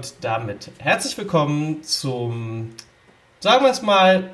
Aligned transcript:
Und 0.00 0.14
damit 0.22 0.70
herzlich 0.78 1.18
willkommen 1.18 1.82
zum, 1.82 2.74
sagen 3.40 3.66
wir 3.66 3.70
es 3.70 3.82
mal, 3.82 4.30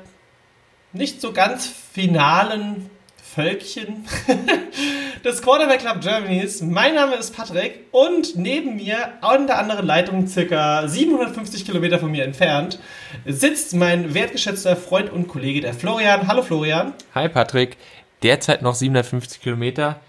nicht 0.93 1.19
so 1.19 1.33
ganz 1.33 1.67
finalen 1.67 2.89
Völkchen 3.21 4.05
des 5.25 5.41
Quarterback 5.41 5.81
Club 5.81 5.99
Germanys. 5.99 6.61
Mein 6.61 6.95
Name 6.95 7.15
ist 7.15 7.35
Patrick 7.35 7.81
und 7.91 8.37
neben 8.37 8.77
mir, 8.77 9.21
an 9.21 9.47
der 9.47 9.59
anderen 9.59 9.85
Leitung, 9.85 10.25
circa 10.29 10.87
750 10.87 11.65
Kilometer 11.65 11.99
von 11.99 12.11
mir 12.11 12.23
entfernt, 12.23 12.79
sitzt 13.25 13.75
mein 13.75 14.13
wertgeschätzter 14.13 14.77
Freund 14.77 15.11
und 15.11 15.27
Kollege, 15.27 15.59
der 15.59 15.73
Florian. 15.73 16.29
Hallo 16.29 16.43
Florian. 16.43 16.93
Hi 17.13 17.27
Patrick. 17.27 17.75
Derzeit 18.23 18.61
noch 18.61 18.75
750 18.75 19.41
Kilometer. 19.41 19.99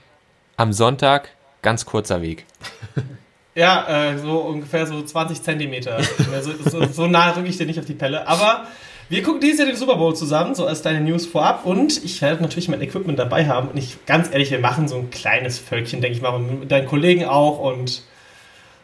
Am 0.57 0.73
Sonntag 0.73 1.31
ganz 1.63 1.85
kurzer 1.85 2.23
Weg. 2.23 2.47
Ja, 3.59 4.13
äh, 4.13 4.19
so 4.19 4.39
ungefähr 4.39 4.87
so 4.87 5.03
20 5.03 5.43
Zentimeter. 5.43 6.01
so, 6.43 6.53
so, 6.71 6.87
so 6.93 7.07
nah 7.09 7.33
drücke 7.33 7.49
ich 7.49 7.57
dir 7.57 7.67
nicht 7.67 7.81
auf 7.81 7.87
die 7.87 7.95
Pelle. 7.95 8.29
Aber 8.29 8.69
wir 9.09 9.21
gucken 9.25 9.41
dieses 9.41 9.59
Jahr 9.59 9.67
den 9.67 9.75
Super 9.75 9.97
Bowl 9.97 10.15
zusammen, 10.15 10.55
so 10.55 10.65
als 10.65 10.83
deine 10.83 11.01
News 11.01 11.27
vorab. 11.27 11.67
Und 11.67 12.05
ich 12.05 12.23
werde 12.23 12.41
natürlich 12.41 12.69
mein 12.69 12.81
Equipment 12.81 13.19
dabei 13.19 13.49
haben. 13.49 13.71
Und 13.71 13.77
ich, 13.77 14.07
ganz 14.07 14.31
ehrlich, 14.31 14.53
wir 14.53 14.61
machen 14.61 14.87
so 14.87 14.95
ein 14.95 15.11
kleines 15.11 15.59
Völkchen, 15.59 16.01
denke 16.01 16.17
ich 16.17 16.23
mal, 16.23 16.39
mit 16.39 16.71
deinen 16.71 16.87
Kollegen 16.87 17.25
auch. 17.25 17.59
Und 17.59 18.05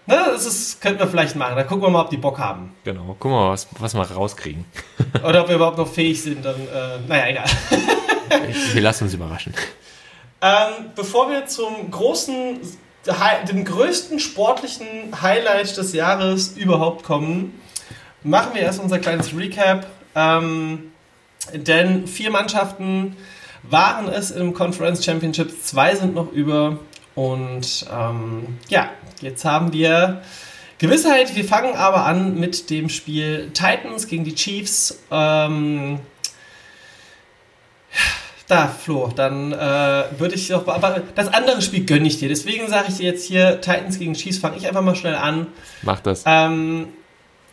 ne, 0.09 0.19
das 0.33 0.45
ist, 0.45 0.81
könnten 0.81 0.99
wir 0.99 1.07
vielleicht 1.07 1.37
machen. 1.37 1.55
Da 1.55 1.63
gucken 1.63 1.85
wir 1.85 1.91
mal, 1.91 2.01
ob 2.01 2.11
die 2.11 2.17
Bock 2.17 2.41
haben. 2.41 2.75
Genau, 2.83 3.15
gucken 3.21 3.31
wir 3.31 3.45
mal, 3.45 3.51
was, 3.53 3.69
was 3.79 3.95
wir 3.95 4.03
rauskriegen. 4.03 4.65
Oder 5.25 5.43
ob 5.43 5.49
wir 5.51 5.55
überhaupt 5.55 5.79
noch 5.79 5.87
fähig 5.87 6.21
sind. 6.21 6.45
Dann, 6.45 6.57
äh, 6.57 6.99
naja, 7.07 7.29
egal. 7.29 7.47
wir 8.73 8.83
lassen 8.83 9.05
uns 9.05 9.15
überraschen. 9.15 9.55
Ähm, 10.43 10.91
bevor 10.97 11.31
wir 11.31 11.47
zum 11.47 11.93
großen 11.93 12.59
dem 13.49 13.65
größten 13.65 14.19
sportlichen 14.19 14.87
Highlight 15.21 15.77
des 15.77 15.93
Jahres 15.93 16.55
überhaupt 16.57 17.05
kommen, 17.05 17.61
machen 18.23 18.55
wir 18.55 18.63
erst 18.63 18.81
unser 18.81 18.99
kleines 18.99 19.37
Recap. 19.37 19.87
Ähm, 20.15 20.93
denn 21.53 22.07
vier 22.07 22.31
Mannschaften 22.31 23.17
waren 23.63 24.09
es 24.09 24.31
im 24.31 24.55
Conference 24.55 25.05
Championship, 25.05 25.63
zwei 25.63 25.95
sind 25.95 26.15
noch 26.15 26.33
über. 26.33 26.79
Und 27.15 27.87
ähm, 27.93 28.59
ja, 28.69 28.91
jetzt 29.21 29.45
haben 29.45 29.73
wir 29.73 30.23
Gewissheit. 30.79 31.37
Wir 31.37 31.45
fangen 31.45 31.77
aber 31.77 32.05
an 32.05 32.39
mit 32.39 32.71
dem 32.71 32.89
Spiel 32.89 33.51
Titans 33.55 34.09
gegen 34.09 34.25
die 34.25 34.35
Chiefs. 34.35 34.99
Ähm, 35.11 36.01
da, 38.47 38.69
Flo, 38.69 39.11
dann 39.15 39.53
äh, 39.53 40.05
würde 40.19 40.35
ich 40.35 40.49
doch. 40.49 40.67
Aber 40.69 41.03
das 41.15 41.29
andere 41.29 41.63
Spiel 41.63 41.85
gönne 41.85 42.07
ich 42.07 42.19
dir. 42.19 42.29
Deswegen 42.29 42.69
sage 42.69 42.87
ich 42.89 42.97
dir 42.97 43.07
jetzt 43.07 43.27
hier: 43.27 43.61
Titans 43.61 43.99
gegen 43.99 44.15
Chiefs, 44.15 44.39
fange 44.39 44.57
ich 44.57 44.67
einfach 44.67 44.83
mal 44.83 44.95
schnell 44.95 45.15
an. 45.15 45.47
Mach 45.83 46.01
das. 46.01 46.25
Ähm, 46.27 46.89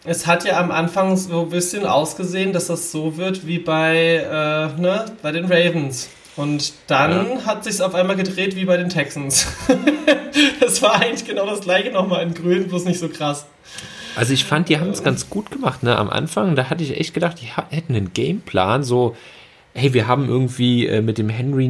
es 0.03 0.27
hat 0.27 0.43
ja 0.45 0.59
am 0.59 0.71
Anfang 0.71 1.15
so 1.15 1.43
ein 1.43 1.49
bisschen 1.49 1.85
ausgesehen, 1.85 2.53
dass 2.53 2.67
das 2.67 2.91
so 2.91 3.17
wird 3.17 3.45
wie 3.45 3.59
bei, 3.59 4.15
äh, 4.15 4.81
ne, 4.81 5.05
bei 5.21 5.31
den 5.31 5.45
Ravens. 5.45 6.09
Und 6.35 6.73
dann 6.87 7.29
ja. 7.29 7.45
hat 7.45 7.63
sich 7.63 7.81
auf 7.81 7.93
einmal 7.93 8.15
gedreht 8.15 8.55
wie 8.55 8.65
bei 8.65 8.77
den 8.77 8.89
Texans. 8.89 9.47
das 10.59 10.81
war 10.81 10.95
eigentlich 10.95 11.25
genau 11.25 11.45
das 11.45 11.61
gleiche 11.61 11.91
nochmal 11.91 12.23
in 12.23 12.33
Grün, 12.33 12.67
bloß 12.67 12.85
nicht 12.85 12.99
so 12.99 13.09
krass. 13.09 13.45
Also 14.15 14.33
ich 14.33 14.43
fand, 14.43 14.69
die 14.69 14.79
haben 14.79 14.89
es 14.89 15.03
ganz 15.03 15.29
gut 15.29 15.51
gemacht, 15.51 15.83
ne? 15.83 15.97
Am 15.97 16.09
Anfang, 16.09 16.55
da 16.55 16.69
hatte 16.69 16.83
ich 16.83 16.99
echt 16.99 17.13
gedacht, 17.13 17.37
die 17.41 17.47
hätten 17.69 17.95
einen 17.95 18.13
Gameplan, 18.13 18.83
so 18.83 19.15
hey, 19.73 19.93
wir 19.93 20.07
haben 20.07 20.27
irgendwie 20.27 20.87
äh, 20.87 21.01
mit 21.01 21.17
dem 21.17 21.29
Henry 21.29 21.69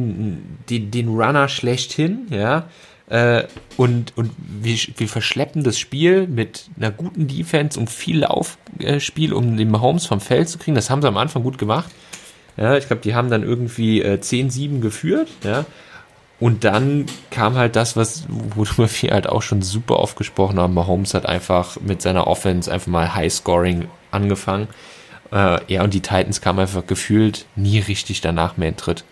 den, 0.68 0.90
den 0.90 1.08
Runner 1.08 1.48
schlechthin, 1.48 2.26
ja, 2.30 2.68
äh, 3.12 3.44
und, 3.76 4.16
und 4.16 4.30
wir, 4.38 4.76
wir 4.96 5.08
verschleppen 5.08 5.62
das 5.64 5.78
Spiel 5.78 6.26
mit 6.26 6.64
einer 6.78 6.90
guten 6.90 7.28
Defense 7.28 7.78
und 7.78 7.90
viel 7.90 8.20
Laufspiel, 8.20 9.34
um 9.34 9.56
den 9.58 9.70
Mahomes 9.70 10.06
vom 10.06 10.20
Feld 10.20 10.48
zu 10.48 10.56
kriegen. 10.56 10.74
Das 10.74 10.88
haben 10.88 11.02
sie 11.02 11.08
am 11.08 11.18
Anfang 11.18 11.42
gut 11.42 11.58
gemacht. 11.58 11.90
Ja, 12.56 12.76
ich 12.76 12.86
glaube, 12.86 13.02
die 13.02 13.14
haben 13.14 13.28
dann 13.28 13.42
irgendwie 13.42 14.00
äh, 14.00 14.18
10-7 14.18 14.80
geführt, 14.80 15.28
ja. 15.44 15.66
Und 16.40 16.64
dann 16.64 17.06
kam 17.30 17.54
halt 17.54 17.76
das, 17.76 17.96
was, 17.96 18.24
worüber 18.28 18.88
wir 19.00 19.10
halt 19.10 19.28
auch 19.28 19.42
schon 19.42 19.62
super 19.62 19.98
oft 19.98 20.16
gesprochen 20.16 20.58
haben. 20.58 20.74
Mahomes 20.74 21.14
hat 21.14 21.26
einfach 21.26 21.78
mit 21.80 22.02
seiner 22.02 22.26
Offense 22.26 22.72
einfach 22.72 22.88
mal 22.88 23.14
High 23.14 23.32
Scoring 23.32 23.88
angefangen. 24.10 24.68
Äh, 25.32 25.60
ja, 25.72 25.82
und 25.82 25.94
die 25.94 26.00
Titans 26.00 26.40
kamen 26.40 26.60
einfach 26.60 26.86
gefühlt 26.86 27.46
nie 27.56 27.78
richtig 27.78 28.20
danach 28.20 28.56
mehr 28.56 28.68
in 28.68 28.76
Tritt. 28.76 29.04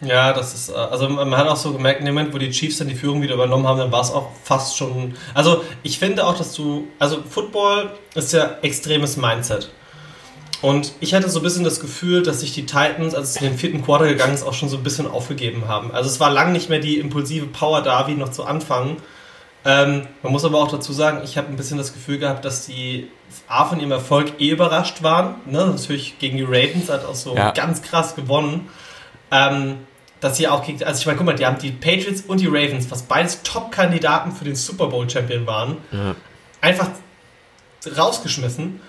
Ja, 0.00 0.32
das 0.32 0.54
ist, 0.54 0.68
äh, 0.70 0.74
also 0.74 1.08
man 1.08 1.36
hat 1.36 1.48
auch 1.48 1.56
so 1.56 1.72
gemerkt, 1.72 2.00
in 2.00 2.06
dem 2.06 2.14
Moment, 2.14 2.34
wo 2.34 2.38
die 2.38 2.50
Chiefs 2.50 2.78
dann 2.78 2.88
die 2.88 2.94
Führung 2.94 3.22
wieder 3.22 3.34
übernommen 3.34 3.66
haben, 3.66 3.78
dann 3.78 3.92
war 3.92 4.02
es 4.02 4.10
auch 4.10 4.30
fast 4.42 4.76
schon. 4.76 5.14
Also 5.34 5.62
ich 5.82 5.98
finde 5.98 6.26
auch, 6.26 6.36
dass 6.36 6.52
du, 6.52 6.88
also 6.98 7.22
Football 7.28 7.90
ist 8.14 8.32
ja 8.32 8.56
extremes 8.62 9.16
Mindset. 9.16 9.70
Und 10.62 10.92
ich 11.00 11.14
hatte 11.14 11.28
so 11.28 11.40
ein 11.40 11.42
bisschen 11.42 11.64
das 11.64 11.80
Gefühl, 11.80 12.22
dass 12.22 12.40
sich 12.40 12.52
die 12.52 12.66
Titans, 12.66 13.14
als 13.14 13.30
es 13.30 13.36
in 13.36 13.50
den 13.50 13.58
vierten 13.58 13.84
Quarter 13.84 14.08
gegangen 14.08 14.34
ist, 14.34 14.42
auch 14.42 14.54
schon 14.54 14.68
so 14.68 14.78
ein 14.78 14.82
bisschen 14.82 15.06
aufgegeben 15.06 15.68
haben. 15.68 15.92
Also 15.92 16.08
es 16.08 16.18
war 16.18 16.30
lang 16.30 16.52
nicht 16.52 16.70
mehr 16.70 16.78
die 16.78 16.98
impulsive 16.98 17.46
Power 17.46 17.82
da, 17.82 18.08
wie 18.08 18.14
noch 18.14 18.30
zu 18.30 18.44
Anfang. 18.44 18.96
Ähm, 19.66 20.06
man 20.22 20.32
muss 20.32 20.44
aber 20.44 20.58
auch 20.58 20.70
dazu 20.70 20.92
sagen, 20.92 21.22
ich 21.24 21.36
habe 21.36 21.48
ein 21.48 21.56
bisschen 21.56 21.76
das 21.76 21.92
Gefühl 21.92 22.18
gehabt, 22.18 22.44
dass 22.44 22.66
die 22.66 23.08
A 23.48 23.64
von 23.64 23.80
ihrem 23.80 23.90
Erfolg 23.90 24.40
eh 24.40 24.50
überrascht 24.50 25.02
waren. 25.02 25.34
Ne? 25.44 25.66
Natürlich 25.66 26.20
gegen 26.20 26.36
die 26.36 26.44
Ravens 26.44 26.88
hat 26.88 27.04
auch 27.04 27.16
so 27.16 27.34
ja. 27.34 27.50
ganz 27.50 27.82
krass 27.82 28.14
gewonnen. 28.14 28.68
Ähm, 29.32 29.78
dass 30.20 30.36
sie 30.36 30.48
auch 30.48 30.64
gegen, 30.64 30.82
also 30.82 31.00
ich 31.00 31.06
meine, 31.06 31.18
guck 31.18 31.26
mal, 31.26 31.34
die 31.34 31.44
haben 31.44 31.58
die 31.58 31.72
Patriots 31.72 32.22
und 32.22 32.40
die 32.40 32.46
Ravens, 32.46 32.90
was 32.90 33.02
beides 33.02 33.42
Top-Kandidaten 33.42 34.32
für 34.32 34.44
den 34.44 34.54
Super 34.54 34.86
Bowl-Champion 34.86 35.46
waren, 35.46 35.76
ja. 35.92 36.14
einfach 36.60 36.88
rausgeschmissen. 37.96 38.80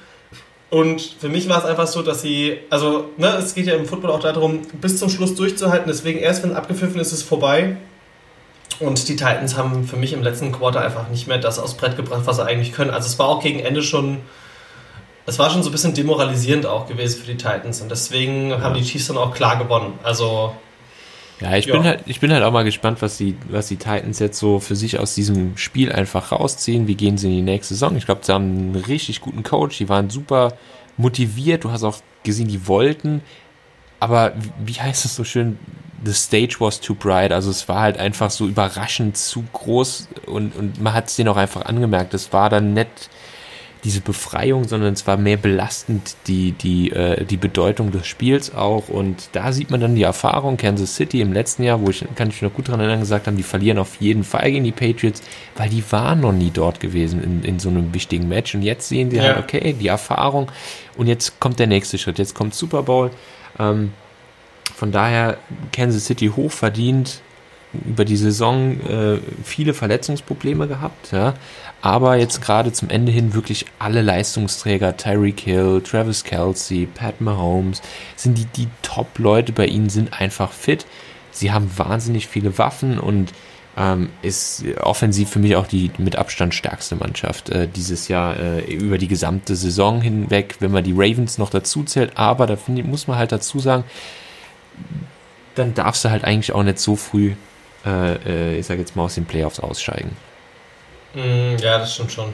Und 0.69 1.01
für 1.01 1.29
mich 1.29 1.49
war 1.49 1.59
es 1.59 1.65
einfach 1.65 1.87
so, 1.87 2.01
dass 2.01 2.21
sie, 2.21 2.59
also, 2.69 3.09
ne, 3.17 3.27
es 3.37 3.55
geht 3.55 3.67
ja 3.67 3.75
im 3.75 3.85
Football 3.85 4.11
auch 4.11 4.19
darum, 4.19 4.61
bis 4.81 4.99
zum 4.99 5.09
Schluss 5.09 5.35
durchzuhalten. 5.35 5.87
Deswegen 5.87 6.19
erst 6.19 6.43
wenn 6.43 6.55
abgepfiffen 6.55 6.99
ist, 6.99 7.07
ist 7.07 7.19
es 7.19 7.23
vorbei. 7.23 7.77
Und 8.79 9.07
die 9.07 9.15
Titans 9.15 9.57
haben 9.57 9.87
für 9.87 9.95
mich 9.95 10.13
im 10.13 10.21
letzten 10.21 10.51
Quarter 10.51 10.81
einfach 10.81 11.09
nicht 11.09 11.27
mehr 11.27 11.39
das 11.39 11.57
aufs 11.57 11.73
Brett 11.73 11.95
gebracht, 11.95 12.21
was 12.25 12.35
sie 12.35 12.45
eigentlich 12.45 12.73
können. 12.73 12.91
Also 12.91 13.07
es 13.07 13.17
war 13.17 13.27
auch 13.27 13.41
gegen 13.41 13.59
Ende 13.59 13.81
schon, 13.81 14.19
es 15.25 15.39
war 15.39 15.49
schon 15.49 15.63
so 15.63 15.69
ein 15.69 15.71
bisschen 15.71 15.93
demoralisierend 15.93 16.65
auch 16.65 16.87
gewesen 16.87 17.21
für 17.21 17.27
die 17.27 17.37
Titans. 17.37 17.81
Und 17.81 17.89
deswegen 17.89 18.51
ja. 18.51 18.61
haben 18.61 18.75
die 18.75 18.83
Chiefs 18.83 19.07
dann 19.07 19.17
auch 19.17 19.33
klar 19.33 19.57
gewonnen. 19.57 19.93
Also 20.03 20.53
ja, 21.39 21.55
ich 21.55 21.65
ja. 21.65 21.73
bin 21.73 21.83
halt, 21.83 22.01
ich 22.05 22.19
bin 22.19 22.31
halt 22.31 22.43
auch 22.43 22.51
mal 22.51 22.63
gespannt, 22.63 23.01
was 23.01 23.17
die, 23.17 23.35
was 23.49 23.67
die 23.67 23.77
Titans 23.77 24.19
jetzt 24.19 24.39
so 24.39 24.59
für 24.59 24.75
sich 24.75 24.99
aus 24.99 25.13
diesem 25.13 25.55
Spiel 25.57 25.91
einfach 25.91 26.31
rausziehen. 26.31 26.87
Wie 26.87 26.95
gehen 26.95 27.17
sie 27.17 27.27
in 27.27 27.33
die 27.33 27.41
nächste 27.41 27.75
Saison? 27.75 27.95
Ich 27.95 28.05
glaube, 28.05 28.21
sie 28.23 28.33
haben 28.33 28.45
einen 28.45 28.75
richtig 28.75 29.21
guten 29.21 29.43
Coach. 29.43 29.77
Die 29.77 29.89
waren 29.89 30.09
super 30.09 30.53
motiviert. 30.97 31.63
Du 31.63 31.71
hast 31.71 31.83
auch 31.83 31.97
gesehen, 32.23 32.47
die 32.47 32.67
wollten. 32.67 33.21
Aber 33.99 34.33
wie 34.63 34.73
heißt 34.73 35.05
es 35.05 35.15
so 35.15 35.23
schön? 35.23 35.59
The 36.03 36.13
stage 36.13 36.57
was 36.59 36.79
too 36.79 36.95
bright. 36.95 37.31
Also 37.31 37.49
es 37.49 37.67
war 37.67 37.81
halt 37.81 37.97
einfach 37.97 38.29
so 38.29 38.47
überraschend 38.47 39.17
zu 39.17 39.43
groß 39.53 40.09
und, 40.25 40.55
und 40.55 40.81
man 40.81 40.93
hat 40.93 41.07
es 41.07 41.15
denen 41.15 41.29
auch 41.29 41.37
einfach 41.37 41.65
angemerkt. 41.65 42.13
Es 42.13 42.31
war 42.33 42.49
dann 42.49 42.73
nicht 42.73 43.09
diese 43.83 44.01
Befreiung, 44.01 44.67
sondern 44.67 44.93
es 44.93 45.07
war 45.07 45.17
mehr 45.17 45.37
belastend 45.37 46.15
die, 46.27 46.51
die, 46.51 46.91
äh, 46.91 47.23
die 47.23 47.37
Bedeutung 47.37 47.91
des 47.91 48.07
Spiels 48.07 48.53
auch. 48.53 48.89
Und 48.89 49.29
da 49.33 49.51
sieht 49.53 49.69
man 49.69 49.79
dann 49.79 49.95
die 49.95 50.03
Erfahrung. 50.03 50.57
Kansas 50.57 50.95
City 50.95 51.21
im 51.21 51.31
letzten 51.31 51.63
Jahr, 51.63 51.79
wo 51.81 51.89
ich, 51.89 52.03
kann 52.15 52.29
ich 52.29 52.35
mich 52.35 52.41
noch 52.41 52.53
gut 52.53 52.67
daran 52.67 52.81
erinnern, 52.81 52.99
gesagt 52.99 53.27
haben, 53.27 53.37
die 53.37 53.43
verlieren 53.43 53.77
auf 53.77 53.95
jeden 54.01 54.23
Fall 54.23 54.51
gegen 54.51 54.63
die 54.63 54.71
Patriots, 54.71 55.21
weil 55.55 55.69
die 55.69 55.83
waren 55.91 56.21
noch 56.21 56.33
nie 56.33 56.51
dort 56.51 56.79
gewesen 56.79 57.23
in, 57.23 57.43
in 57.43 57.59
so 57.59 57.69
einem 57.69 57.93
wichtigen 57.93 58.27
Match. 58.27 58.55
Und 58.55 58.63
jetzt 58.63 58.89
sehen 58.89 59.11
sie 59.11 59.21
halt, 59.21 59.29
ja. 59.29 59.35
halt, 59.35 59.45
okay, 59.45 59.73
die 59.79 59.87
Erfahrung. 59.87 60.51
Und 60.97 61.07
jetzt 61.07 61.39
kommt 61.39 61.59
der 61.59 61.67
nächste 61.67 61.97
Schritt. 61.97 62.17
Jetzt 62.17 62.35
kommt 62.35 62.55
Super 62.55 62.83
Bowl. 62.83 63.11
Ähm, 63.59 63.93
von 64.75 64.91
daher 64.91 65.37
Kansas 65.71 66.05
City 66.05 66.31
hochverdient 66.35 67.21
über 67.85 68.05
die 68.05 68.17
Saison 68.17 68.79
äh, 68.81 69.19
viele 69.43 69.73
Verletzungsprobleme 69.73 70.67
gehabt, 70.67 71.11
ja. 71.11 71.33
Aber 71.81 72.15
jetzt 72.15 72.41
gerade 72.41 72.71
zum 72.71 72.89
Ende 72.89 73.11
hin 73.11 73.33
wirklich 73.33 73.65
alle 73.77 74.01
Leistungsträger, 74.01 74.97
Tyreek 74.97 75.41
Hill, 75.41 75.81
Travis 75.81 76.23
Kelsey, 76.23 76.87
Pat 76.87 77.21
Mahomes, 77.21 77.81
sind 78.15 78.37
die, 78.37 78.45
die 78.45 78.67
Top-Leute 78.81 79.51
bei 79.51 79.67
ihnen 79.67 79.89
sind 79.89 80.19
einfach 80.19 80.51
fit. 80.51 80.85
Sie 81.31 81.51
haben 81.51 81.69
wahnsinnig 81.77 82.27
viele 82.27 82.57
Waffen 82.57 82.99
und 82.99 83.31
ähm, 83.77 84.09
ist 84.23 84.65
offensiv 84.81 85.29
für 85.29 85.39
mich 85.39 85.55
auch 85.55 85.67
die 85.67 85.91
mit 85.99 86.15
Abstand 86.15 86.55
stärkste 86.55 86.95
Mannschaft 86.95 87.49
äh, 87.49 87.67
dieses 87.67 88.07
Jahr 88.07 88.37
äh, 88.39 88.73
über 88.73 88.97
die 88.97 89.07
gesamte 89.07 89.55
Saison 89.55 90.01
hinweg, 90.01 90.55
wenn 90.59 90.71
man 90.71 90.83
die 90.83 90.95
Ravens 90.95 91.37
noch 91.37 91.51
dazu 91.51 91.83
zählt. 91.83 92.17
Aber 92.17 92.47
da 92.47 92.55
ich, 92.55 92.83
muss 92.83 93.07
man 93.07 93.19
halt 93.19 93.31
dazu 93.31 93.59
sagen, 93.59 93.83
dann 95.55 95.73
darfst 95.73 96.05
du 96.05 96.09
halt 96.09 96.23
eigentlich 96.23 96.53
auch 96.53 96.63
nicht 96.63 96.79
so 96.79 96.95
früh, 96.95 97.33
äh, 97.85 98.13
äh, 98.13 98.59
ich 98.59 98.65
sag 98.65 98.77
jetzt 98.77 98.95
mal, 98.95 99.03
aus 99.03 99.15
den 99.15 99.25
Playoffs 99.25 99.59
aussteigen. 99.59 100.15
Mm, 101.13 101.57
ja, 101.57 101.79
das 101.79 101.95
stimmt 101.95 102.11
schon. 102.11 102.33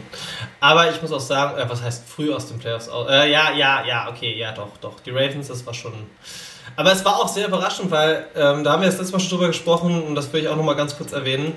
Aber 0.59 0.89
ich 0.89 1.01
muss 1.01 1.11
auch 1.11 1.19
sagen, 1.19 1.57
äh, 1.57 1.69
was 1.69 1.81
heißt 1.81 2.07
früh 2.07 2.33
aus 2.33 2.47
den 2.47 2.59
Playoffs 2.59 2.89
aus? 2.89 3.09
Äh, 3.09 3.31
ja, 3.31 3.51
ja, 3.51 3.85
ja, 3.85 4.09
okay, 4.09 4.35
ja, 4.37 4.51
doch, 4.51 4.75
doch. 4.81 4.99
Die 4.99 5.11
Ravens, 5.11 5.47
das 5.47 5.65
war 5.65 5.73
schon. 5.73 5.93
Aber 6.75 6.91
es 6.91 7.05
war 7.05 7.17
auch 7.17 7.27
sehr 7.27 7.47
überraschend, 7.47 7.91
weil 7.91 8.25
ähm, 8.35 8.63
da 8.63 8.73
haben 8.73 8.81
wir 8.81 8.89
das 8.89 8.97
letzte 8.97 9.13
Mal 9.13 9.19
schon 9.19 9.29
drüber 9.29 9.47
gesprochen 9.47 10.03
und 10.03 10.15
das 10.15 10.33
will 10.33 10.41
ich 10.41 10.47
auch 10.47 10.55
nochmal 10.55 10.75
ganz 10.75 10.97
kurz 10.97 11.11
erwähnen. 11.11 11.53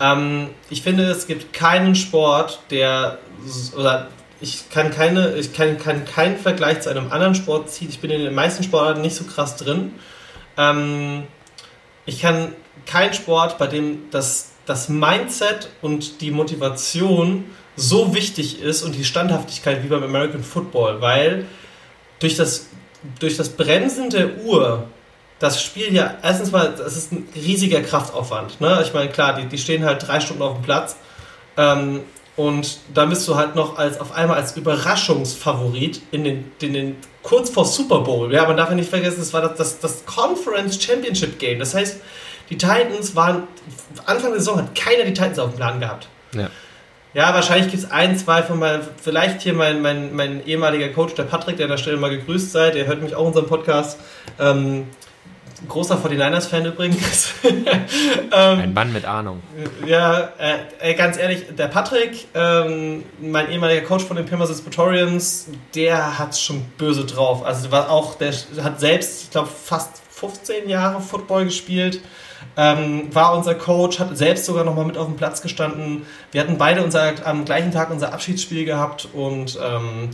Ähm, 0.00 0.50
ich 0.70 0.82
finde, 0.82 1.04
es 1.04 1.26
gibt 1.26 1.52
keinen 1.52 1.94
Sport, 1.94 2.60
der, 2.70 3.18
oder 3.76 4.08
ich 4.40 4.68
kann 4.70 4.90
keine, 4.90 5.34
ich 5.34 5.52
kann, 5.52 5.78
kann 5.78 6.04
keinen 6.04 6.36
Vergleich 6.36 6.80
zu 6.80 6.90
einem 6.90 7.12
anderen 7.12 7.34
Sport 7.34 7.70
ziehen. 7.70 7.88
Ich 7.88 8.00
bin 8.00 8.10
in 8.10 8.22
den 8.22 8.34
meisten 8.34 8.62
Sportarten 8.62 9.00
nicht 9.00 9.14
so 9.14 9.24
krass 9.24 9.56
drin. 9.56 9.92
Ähm, 10.56 11.24
ich 12.06 12.20
kann 12.20 12.52
keinen 12.86 13.14
Sport, 13.14 13.58
bei 13.58 13.66
dem 13.66 14.10
das, 14.10 14.52
das 14.66 14.88
Mindset 14.88 15.68
und 15.82 16.20
die 16.20 16.30
Motivation 16.30 17.44
so 17.76 18.14
wichtig 18.14 18.60
ist 18.60 18.82
und 18.82 18.94
die 18.94 19.04
Standhaftigkeit 19.04 19.82
wie 19.82 19.88
beim 19.88 20.02
American 20.02 20.42
Football, 20.42 21.00
weil 21.00 21.46
durch 22.18 22.36
das, 22.36 22.68
durch 23.18 23.36
das 23.36 23.50
Bremsen 23.50 24.10
der 24.10 24.38
Uhr 24.38 24.86
das 25.38 25.60
Spiel 25.60 25.92
ja, 25.92 26.14
erstens 26.22 26.52
mal, 26.52 26.72
das 26.76 26.96
ist 26.96 27.12
ein 27.12 27.28
riesiger 27.34 27.80
Kraftaufwand. 27.80 28.60
Ne? 28.60 28.80
Ich 28.84 28.94
meine, 28.94 29.10
klar, 29.10 29.34
die, 29.34 29.46
die 29.46 29.58
stehen 29.58 29.84
halt 29.84 30.06
drei 30.06 30.20
Stunden 30.20 30.42
auf 30.42 30.54
dem 30.54 30.62
Platz. 30.62 30.96
Ähm, 31.56 32.02
und 32.36 32.78
dann 32.94 33.10
bist 33.10 33.26
du 33.26 33.34
halt 33.34 33.56
noch 33.56 33.76
als 33.76 34.00
auf 34.00 34.12
einmal 34.12 34.36
als 34.36 34.56
Überraschungsfavorit 34.56 36.00
in 36.12 36.24
den, 36.24 36.52
in 36.60 36.72
den 36.72 36.96
kurz 37.22 37.50
vor 37.50 37.64
Super 37.64 38.00
Bowl. 38.00 38.32
Ja, 38.32 38.46
man 38.46 38.56
darf 38.56 38.68
ja 38.70 38.74
nicht 38.74 38.90
vergessen, 38.90 39.18
das 39.20 39.32
war 39.32 39.42
das, 39.42 39.56
das, 39.56 39.80
das 39.80 40.04
Conference 40.04 40.82
Championship 40.82 41.38
Game. 41.38 41.58
Das 41.58 41.74
heißt, 41.74 42.00
die 42.50 42.58
Titans 42.58 43.14
waren 43.14 43.44
Anfang 44.06 44.30
der 44.30 44.40
Saison 44.40 44.58
hat 44.58 44.74
keiner 44.74 45.04
die 45.04 45.12
Titans 45.12 45.38
auf 45.38 45.50
dem 45.50 45.56
Plan 45.56 45.80
gehabt. 45.80 46.08
Ja. 46.34 46.50
Ja, 47.14 47.34
wahrscheinlich 47.34 47.70
gibt 47.70 47.84
es 47.84 47.90
ein, 47.90 48.16
zwei 48.16 48.42
von 48.42 48.58
meinen, 48.58 48.82
vielleicht 49.02 49.42
hier 49.42 49.52
mein, 49.52 49.82
mein, 49.82 50.16
mein 50.16 50.46
ehemaliger 50.46 50.88
Coach, 50.88 51.14
der 51.14 51.24
Patrick, 51.24 51.58
der 51.58 51.66
an 51.66 51.70
der 51.70 51.76
Stelle 51.76 51.98
mal 51.98 52.08
gegrüßt 52.08 52.52
sei, 52.52 52.70
der 52.70 52.86
hört 52.86 53.02
mich 53.02 53.14
auch 53.14 53.20
in 53.20 53.26
unserem 53.26 53.46
Podcast. 53.46 53.98
Ähm, 54.40 54.86
großer 55.68 55.96
49ers-Fan 55.96 56.66
übrigens. 56.66 57.32
ähm, 57.44 58.30
Ein 58.32 58.74
Mann 58.74 58.92
mit 58.92 59.04
Ahnung. 59.04 59.42
Ja, 59.86 60.32
äh, 60.80 60.94
ganz 60.94 61.16
ehrlich, 61.16 61.46
der 61.56 61.68
Patrick, 61.68 62.26
ähm, 62.34 63.04
mein 63.20 63.50
ehemaliger 63.50 63.82
Coach 63.82 64.04
von 64.04 64.16
den 64.16 64.26
Pimasis 64.26 64.60
Pretorians, 64.60 65.48
der 65.74 66.18
hat 66.18 66.36
schon 66.36 66.62
böse 66.78 67.04
drauf. 67.04 67.44
Also 67.44 67.70
war 67.70 67.90
auch, 67.90 68.16
der 68.16 68.32
hat 68.62 68.80
selbst, 68.80 69.24
ich 69.24 69.30
glaube, 69.30 69.48
fast 69.48 70.02
15 70.10 70.68
Jahre 70.68 71.00
Football 71.00 71.46
gespielt. 71.46 72.00
Ähm, 72.56 73.08
war 73.14 73.36
unser 73.36 73.54
Coach, 73.54 73.98
hat 73.98 74.16
selbst 74.16 74.44
sogar 74.44 74.64
noch 74.64 74.74
mal 74.74 74.84
mit 74.84 74.98
auf 74.98 75.06
dem 75.06 75.16
Platz 75.16 75.42
gestanden. 75.42 76.04
Wir 76.32 76.40
hatten 76.40 76.58
beide 76.58 76.82
unser, 76.82 77.12
am 77.24 77.44
gleichen 77.44 77.72
Tag 77.72 77.90
unser 77.90 78.12
Abschiedsspiel 78.12 78.64
gehabt 78.64 79.08
und 79.14 79.58
ähm, 79.62 80.10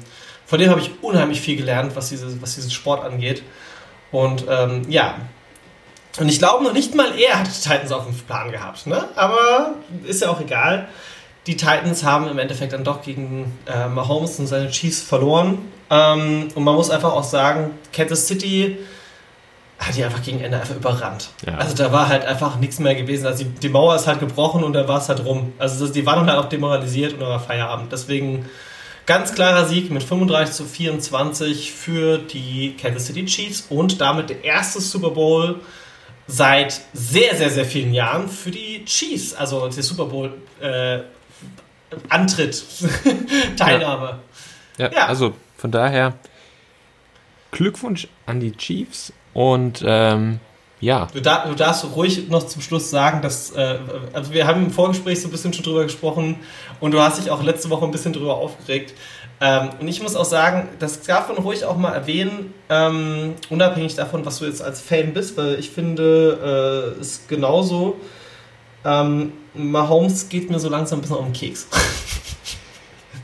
von 0.47 0.59
dem 0.59 0.71
habe 0.71 0.81
ich 0.81 0.91
unheimlich 1.03 1.41
viel 1.41 1.56
gelernt, 1.56 1.95
was, 1.95 2.09
diese, 2.09 2.41
was 2.41 2.55
diesen 2.55 2.71
Sport 2.71 3.05
angeht. 3.05 3.43
Und 4.11 4.47
ähm, 4.49 4.83
ja, 4.89 5.17
und 6.19 6.29
ich 6.29 6.39
glaube 6.39 6.65
noch 6.65 6.73
nicht 6.73 6.95
mal 6.95 7.19
er 7.19 7.41
hat 7.41 7.47
die 7.47 7.69
Titans 7.69 7.93
auf 7.93 8.05
dem 8.05 8.15
Plan 8.15 8.51
gehabt, 8.51 8.87
ne? 8.87 9.05
Aber 9.15 9.75
ist 10.05 10.23
ja 10.23 10.31
auch 10.31 10.41
egal. 10.41 10.89
Die 11.47 11.57
Titans 11.57 12.05
haben 12.05 12.29
im 12.29 12.39
Endeffekt 12.39 12.73
dann 12.73 12.85
doch 12.85 13.03
gegen 13.03 13.59
äh, 13.67 13.89
Mahomes 13.89 14.39
und 14.39 14.47
seine 14.47 14.71
Chiefs 14.71 15.01
verloren. 15.01 15.59
Ähm, 15.91 16.49
und 16.55 16.65
man 16.65 16.75
muss 16.75 16.91
einfach 16.91 17.13
auch 17.13 17.25
sagen, 17.25 17.71
Kansas 17.93 18.27
City 18.27 18.79
hat 19.79 19.97
die 19.97 20.05
einfach 20.05 20.23
gegen 20.23 20.41
Ende 20.41 20.59
einfach 20.59 20.75
überrannt. 20.75 21.31
Ja. 21.47 21.55
Also 21.55 21.75
da 21.75 21.93
war 21.93 22.09
halt 22.09 22.25
einfach 22.27 22.57
nichts 22.57 22.81
mehr 22.81 22.95
gewesen. 22.95 23.27
Also 23.27 23.45
die, 23.45 23.51
die 23.51 23.69
Mauer 23.69 23.95
ist 23.95 24.07
halt 24.07 24.21
gebrochen 24.21 24.65
und 24.65 24.73
da 24.73 24.89
war 24.89 24.99
es 24.99 25.09
halt 25.09 25.25
rum. 25.25 25.53
Also 25.59 25.85
das, 25.85 25.93
die 25.93 26.05
waren 26.05 26.27
halt 26.27 26.39
auch 26.39 26.49
demoralisiert 26.49 27.15
und 27.15 27.21
da 27.21 27.29
war 27.29 27.41
Feierabend. 27.41 27.93
Deswegen 27.93 28.47
ganz 29.07 29.35
klarer 29.35 29.67
Sieg 29.67 29.91
mit 29.91 30.03
35 30.03 30.55
zu 30.55 30.65
24 30.65 31.73
für 31.73 32.19
die 32.19 32.77
Kansas 32.77 33.07
City 33.07 33.25
Chiefs 33.25 33.67
und 33.71 34.01
damit 34.01 34.31
der 34.31 34.45
erste 34.45 34.81
Super 34.81 35.11
Bowl 35.11 35.61
seit 36.29 36.81
sehr, 36.93 37.35
sehr, 37.35 37.51
sehr 37.51 37.65
vielen 37.65 37.93
Jahren 37.93 38.29
für 38.29 38.51
die 38.51 38.85
Chiefs. 38.85 39.35
Also 39.35 39.67
der 39.69 39.83
Super 39.83 40.05
Bowl 40.05 40.33
äh, 40.61 41.01
Antritt, 42.09 42.63
Teilnahme. 43.57 44.21
Ja. 44.77 44.87
Ja, 44.87 44.93
ja. 44.93 45.07
also 45.07 45.35
von 45.57 45.73
daher 45.73 46.15
Glückwunsch 47.51 48.07
an 48.27 48.41
die 48.41 48.53
Chiefs 48.53 49.13
und 49.33 49.83
ähm, 49.85 50.39
ja. 50.81 51.09
Du, 51.13 51.21
da, 51.21 51.47
du, 51.47 51.55
darfst 51.55 51.85
ruhig 51.97 52.29
noch 52.29 52.47
zum 52.47 52.63
Schluss 52.63 52.91
sagen, 52.91 53.21
dass, 53.21 53.51
äh, 53.51 53.79
also 54.13 54.33
wir 54.33 54.47
haben 54.47 54.67
im 54.67 54.71
Vorgespräch 54.71 55.21
so 55.21 55.29
ein 55.29 55.33
bisschen 55.33 55.53
schon 55.53 55.65
drüber 55.65 55.83
gesprochen 55.83 56.37
und 56.79 56.93
du 56.93 57.01
hast 57.01 57.21
dich 57.21 57.31
auch 57.31 57.43
letzte 57.43 57.71
Woche 57.71 57.85
ein 57.85 57.91
bisschen 57.91 58.13
drüber 58.13 58.37
aufgeregt. 58.37 58.95
Ähm, 59.40 59.70
und 59.81 59.87
ich 59.87 60.02
muss 60.02 60.17
auch 60.17 60.25
sagen, 60.25 60.69
das 60.79 61.02
darf 61.02 61.29
man 61.29 61.38
ruhig 61.38 61.64
auch 61.64 61.76
mal 61.76 61.93
erwähnen, 61.93 62.52
ähm, 62.69 63.35
unabhängig 63.50 63.94
davon, 63.94 64.26
was 64.26 64.40
du 64.40 64.46
jetzt 64.46 64.62
als 64.62 64.81
Fan 64.81 65.12
bist, 65.12 65.37
weil 65.37 65.58
ich 65.58 65.70
finde, 65.70 66.94
äh, 66.96 67.00
ist 67.00 67.29
genauso. 67.29 67.96
Ähm, 68.85 69.32
Mahomes 69.55 70.29
geht 70.29 70.50
mir 70.50 70.58
so 70.58 70.69
langsam 70.69 70.99
ein 70.99 71.02
bisschen 71.02 71.17
um 71.17 71.26
den 71.26 71.32
Keks. 71.32 71.69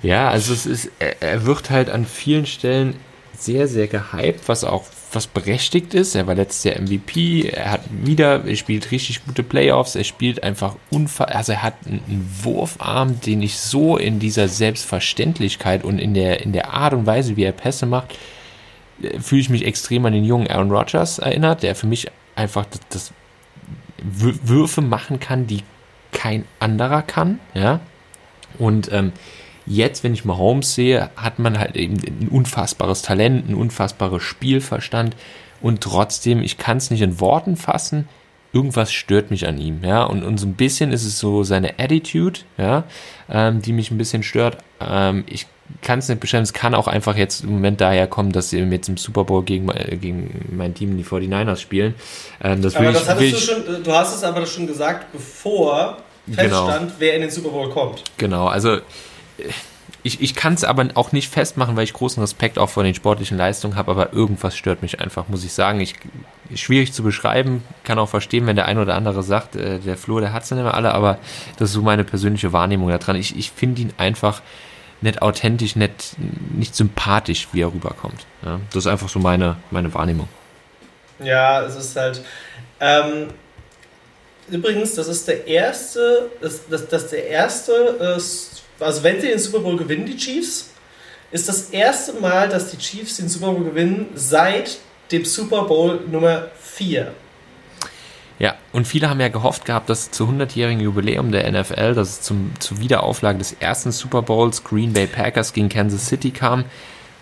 Ja, 0.03 0.29
also 0.29 0.53
es 0.53 0.67
ist, 0.67 0.91
er, 0.99 1.23
er 1.23 1.47
wird 1.47 1.71
halt 1.71 1.89
an 1.89 2.05
vielen 2.05 2.45
Stellen 2.45 2.97
sehr, 3.37 3.67
sehr 3.67 3.89
gehypt, 3.89 4.43
was 4.49 4.63
auch 4.63 4.85
was 5.15 5.27
berechtigt 5.27 5.95
ist. 5.95 6.15
Er 6.15 6.27
war 6.27 6.35
letztes 6.35 6.65
Jahr 6.65 6.81
MVP, 6.81 7.49
er 7.49 7.73
hat 7.73 7.83
wieder, 7.91 8.45
er 8.45 8.57
spielt 8.57 8.91
richtig 8.91 9.25
gute 9.25 9.43
Playoffs, 9.43 9.95
er 9.95 10.05
spielt 10.05 10.43
einfach 10.43 10.77
unfassbar, 10.91 11.37
also 11.37 11.53
er 11.53 11.63
hat 11.63 11.75
einen 11.87 12.29
Wurfarm, 12.43 13.21
den 13.21 13.43
ich 13.43 13.59
so 13.59 13.97
in 13.97 14.19
dieser 14.19 14.49
Selbstverständlichkeit 14.49 15.85
und 15.85 15.99
in 15.99 16.15
der, 16.15 16.43
in 16.43 16.53
der 16.53 16.73
Art 16.73 16.95
und 16.95 17.07
Weise, 17.07 17.37
wie 17.37 17.45
er 17.45 17.53
Pässe 17.53 17.87
macht, 17.87 18.19
äh, 19.03 19.19
fühle 19.21 19.41
ich 19.41 19.51
mich 19.51 19.65
extrem 19.65 20.05
an 20.07 20.13
den 20.13 20.25
jungen 20.25 20.49
Aaron 20.49 20.71
Rodgers 20.71 21.19
erinnert, 21.19 21.63
der 21.63 21.75
für 21.75 21.87
mich 21.87 22.11
einfach 22.37 22.67
das, 22.67 22.81
das 22.91 23.13
Würfe 24.03 24.83
machen 24.83 25.21
kann, 25.21 25.47
die 25.47 25.63
kein 26.13 26.45
anderer 26.61 27.03
kann, 27.03 27.41
ja. 27.55 27.81
Und 28.59 28.93
ähm, 28.93 29.13
Jetzt, 29.67 30.05
wenn 30.05 30.15
ich 30.15 30.25
mal 30.25 30.37
Holmes 30.37 30.75
sehe, 30.75 31.11
hat 31.17 31.39
man 31.39 31.59
halt 31.59 31.77
eben 31.77 31.95
ein 31.95 32.29
unfassbares 32.29 33.03
Talent, 33.03 33.49
ein 33.49 33.55
unfassbares 33.55 34.23
Spielverstand 34.23 35.17
und 35.63 35.81
trotzdem, 35.81 36.43
ich 36.43 36.59
kann 36.59 36.77
es 36.77 36.91
nicht 36.91 37.01
in 37.01 37.21
Worten 37.21 37.57
fassen, 37.57 38.09
irgendwas 38.53 38.93
stört 38.93 39.31
mich 39.31 39.47
an 39.47 39.59
ihm, 39.59 39.83
ja, 39.83 40.05
und, 40.05 40.23
und 40.23 40.39
so 40.39 40.47
ein 40.47 40.55
bisschen 40.55 40.93
ist 40.93 41.05
es 41.05 41.19
so 41.19 41.43
seine 41.43 41.79
Attitude, 41.79 42.41
ja, 42.57 42.85
ähm, 43.29 43.63
die 43.63 43.73
mich 43.73 43.91
ein 43.91 43.99
bisschen 43.99 44.23
stört. 44.23 44.59
Ähm, 44.81 45.25
ich 45.27 45.47
kann 45.83 45.99
es 45.99 46.09
nicht 46.09 46.21
beschreiben, 46.21 46.43
es 46.43 46.53
kann 46.53 46.75
auch 46.75 46.87
einfach 46.87 47.17
jetzt 47.17 47.43
im 47.43 47.53
Moment 47.53 47.81
daher 47.81 48.07
kommen, 48.07 48.33
dass 48.33 48.51
sie 48.51 48.59
jetzt 48.59 48.89
im 48.89 48.97
Super 48.97 49.25
Bowl 49.25 49.43
gegen, 49.43 49.69
gegen 50.01 50.47
mein 50.53 50.75
Team, 50.75 50.97
die 50.97 51.05
49ers, 51.05 51.57
spielen. 51.57 51.95
Ähm, 52.43 52.63
das 52.63 52.77
aber 52.77 52.93
das 52.93 53.03
ich, 53.03 53.09
hattest 53.09 53.35
du 53.35 53.39
schon, 53.39 53.83
du 53.83 53.93
hast 53.93 54.15
es 54.15 54.23
aber 54.23 54.47
schon 54.47 54.67
gesagt, 54.67 55.11
bevor 55.13 55.99
genau. 56.27 56.39
feststand, 56.39 56.81
genau. 56.81 56.95
wer 56.99 57.15
in 57.15 57.23
den 57.23 57.31
Super 57.31 57.49
Bowl 57.49 57.71
kommt. 57.71 58.05
Genau, 58.19 58.47
also 58.47 58.79
ich, 60.03 60.21
ich 60.21 60.35
kann 60.35 60.55
es 60.55 60.65
aber 60.65 60.87
auch 60.95 61.13
nicht 61.13 61.31
festmachen, 61.31 61.77
weil 61.77 61.85
ich 61.85 61.95
großen 61.95 62.23
Respekt 62.23 62.59
auch 62.59 62.69
vor 62.69 62.83
den 62.83 62.95
sportlichen 62.95 63.39
Leistungen 63.39 63.75
habe, 63.77 63.91
aber 63.91 64.13
irgendwas 64.13 64.57
stört 64.57 64.83
mich 64.83 65.01
einfach, 65.01 65.29
muss 65.29 65.45
ich 65.45 65.53
sagen. 65.53 65.81
Ich, 65.81 65.95
schwierig 66.55 66.93
zu 66.93 67.03
beschreiben, 67.03 67.63
kann 67.85 67.99
auch 67.99 68.09
verstehen, 68.09 68.47
wenn 68.47 68.57
der 68.57 68.67
ein 68.67 68.79
oder 68.79 68.95
andere 68.95 69.23
sagt, 69.23 69.57
äh, 69.57 69.79
der 69.79 69.97
Flo, 69.97 70.21
der 70.21 70.33
hat 70.33 70.43
es 70.43 70.51
nicht 70.51 70.63
mehr 70.63 70.75
alle, 70.75 70.93
aber 70.93 71.19
das 71.57 71.71
ist 71.71 71.75
so 71.75 71.83
meine 71.83 72.05
persönliche 72.05 72.53
Wahrnehmung 72.53 72.89
daran. 72.91 73.17
Ich, 73.17 73.37
ich 73.37 73.51
finde 73.51 73.81
ihn 73.81 73.93
einfach 73.97 74.43
nicht 75.01 75.23
authentisch, 75.23 75.75
nicht, 75.75 76.17
nicht 76.55 76.75
sympathisch, 76.75 77.49
wie 77.53 77.63
er 77.63 77.73
rüberkommt. 77.73 78.27
Ja, 78.45 78.61
das 78.73 78.85
ist 78.85 78.87
einfach 78.87 79.09
so 79.09 79.19
meine, 79.19 79.57
meine 79.71 79.93
Wahrnehmung. 79.95 80.29
Ja, 81.19 81.63
es 81.63 81.77
ist 81.77 81.97
halt. 81.97 82.23
Ähm, 82.81 83.29
übrigens, 84.51 84.95
das 84.95 85.09
ist 85.09 85.29
der 85.29 85.47
erste, 85.47 86.31
das, 86.41 86.69
das, 86.69 86.89
das 86.89 87.09
der 87.09 87.27
erste 87.29 87.73
äh, 87.73 88.21
also 88.81 89.03
wenn 89.03 89.21
sie 89.21 89.29
den 89.29 89.39
Super 89.39 89.61
Bowl 89.61 89.77
gewinnen, 89.77 90.07
die 90.07 90.17
Chiefs, 90.17 90.71
ist 91.31 91.49
das 91.49 91.71
erste 91.71 92.13
Mal, 92.15 92.49
dass 92.49 92.71
die 92.71 92.79
Chiefs 92.79 93.17
den 93.17 93.29
Super 93.29 93.53
Bowl 93.53 93.65
gewinnen 93.65 94.07
seit 94.15 94.79
dem 95.11 95.25
Super 95.25 95.65
Bowl 95.65 96.01
Nummer 96.11 96.49
4. 96.61 97.13
Ja, 98.39 98.57
und 98.73 98.87
viele 98.87 99.09
haben 99.09 99.21
ja 99.21 99.29
gehofft 99.29 99.65
gehabt, 99.65 99.89
dass 99.89 100.11
zum 100.11 100.41
100-jährigen 100.41 100.81
Jubiläum 100.81 101.31
der 101.31 101.51
NFL, 101.51 101.95
dass 101.95 102.09
es 102.09 102.21
zum, 102.23 102.53
zur 102.59 102.81
Wiederauflage 102.81 103.39
des 103.39 103.53
ersten 103.55 103.93
Super 103.93 104.23
Bowls 104.23 104.65
Green 104.65 104.93
Bay 104.93 105.07
Packers 105.07 105.53
gegen 105.53 105.69
Kansas 105.69 106.07
City 106.07 106.31
kam. 106.31 106.65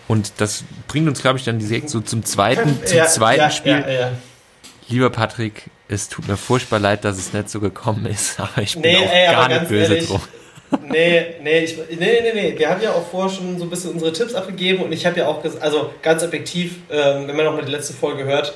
Und 0.07 0.33
das 0.37 0.63
bringt 0.87 1.07
uns, 1.07 1.21
glaube 1.21 1.37
ich, 1.39 1.45
dann 1.45 1.59
direkt 1.59 1.89
so 1.89 2.01
zum 2.01 2.25
zweiten, 2.25 2.79
zum 2.85 2.97
ja, 2.97 3.07
zweiten 3.07 3.41
ja, 3.41 3.51
Spiel. 3.51 3.85
Ja, 3.87 4.11
Lieber 4.89 5.09
Patrick, 5.11 5.69
es 5.87 6.09
tut 6.09 6.27
mir 6.27 6.35
furchtbar 6.35 6.79
leid, 6.79 7.05
dass 7.05 7.17
es 7.17 7.31
nicht 7.31 7.49
so 7.49 7.59
gekommen 7.59 8.05
ist, 8.05 8.39
aber 8.39 8.61
ich 8.61 8.73
bin 8.73 8.81
nee, 8.81 8.97
auch 8.97 9.11
ey, 9.11 9.31
gar 9.31 9.47
nicht 9.47 9.69
böse 9.69 9.93
ehrlich, 9.93 10.07
drum 10.07 10.21
nee, 10.81 11.35
nee, 11.41 11.59
ich, 11.59 11.77
nee, 11.77 11.95
nee, 11.97 12.31
nee, 12.33 12.55
wir 12.57 12.69
haben 12.69 12.81
ja 12.81 12.91
auch 12.91 13.05
vorher 13.05 13.29
schon 13.29 13.57
so 13.57 13.65
ein 13.65 13.69
bisschen 13.69 13.91
unsere 13.91 14.13
Tipps 14.13 14.33
abgegeben 14.33 14.83
und 14.83 14.91
ich 14.91 15.05
habe 15.05 15.19
ja 15.19 15.27
auch, 15.27 15.43
also 15.59 15.91
ganz 16.01 16.23
objektiv, 16.23 16.77
ähm, 16.89 17.27
wenn 17.27 17.35
man 17.35 17.45
noch 17.45 17.53
mal 17.53 17.65
die 17.65 17.71
letzte 17.71 17.93
Folge 17.93 18.23
hört, 18.25 18.53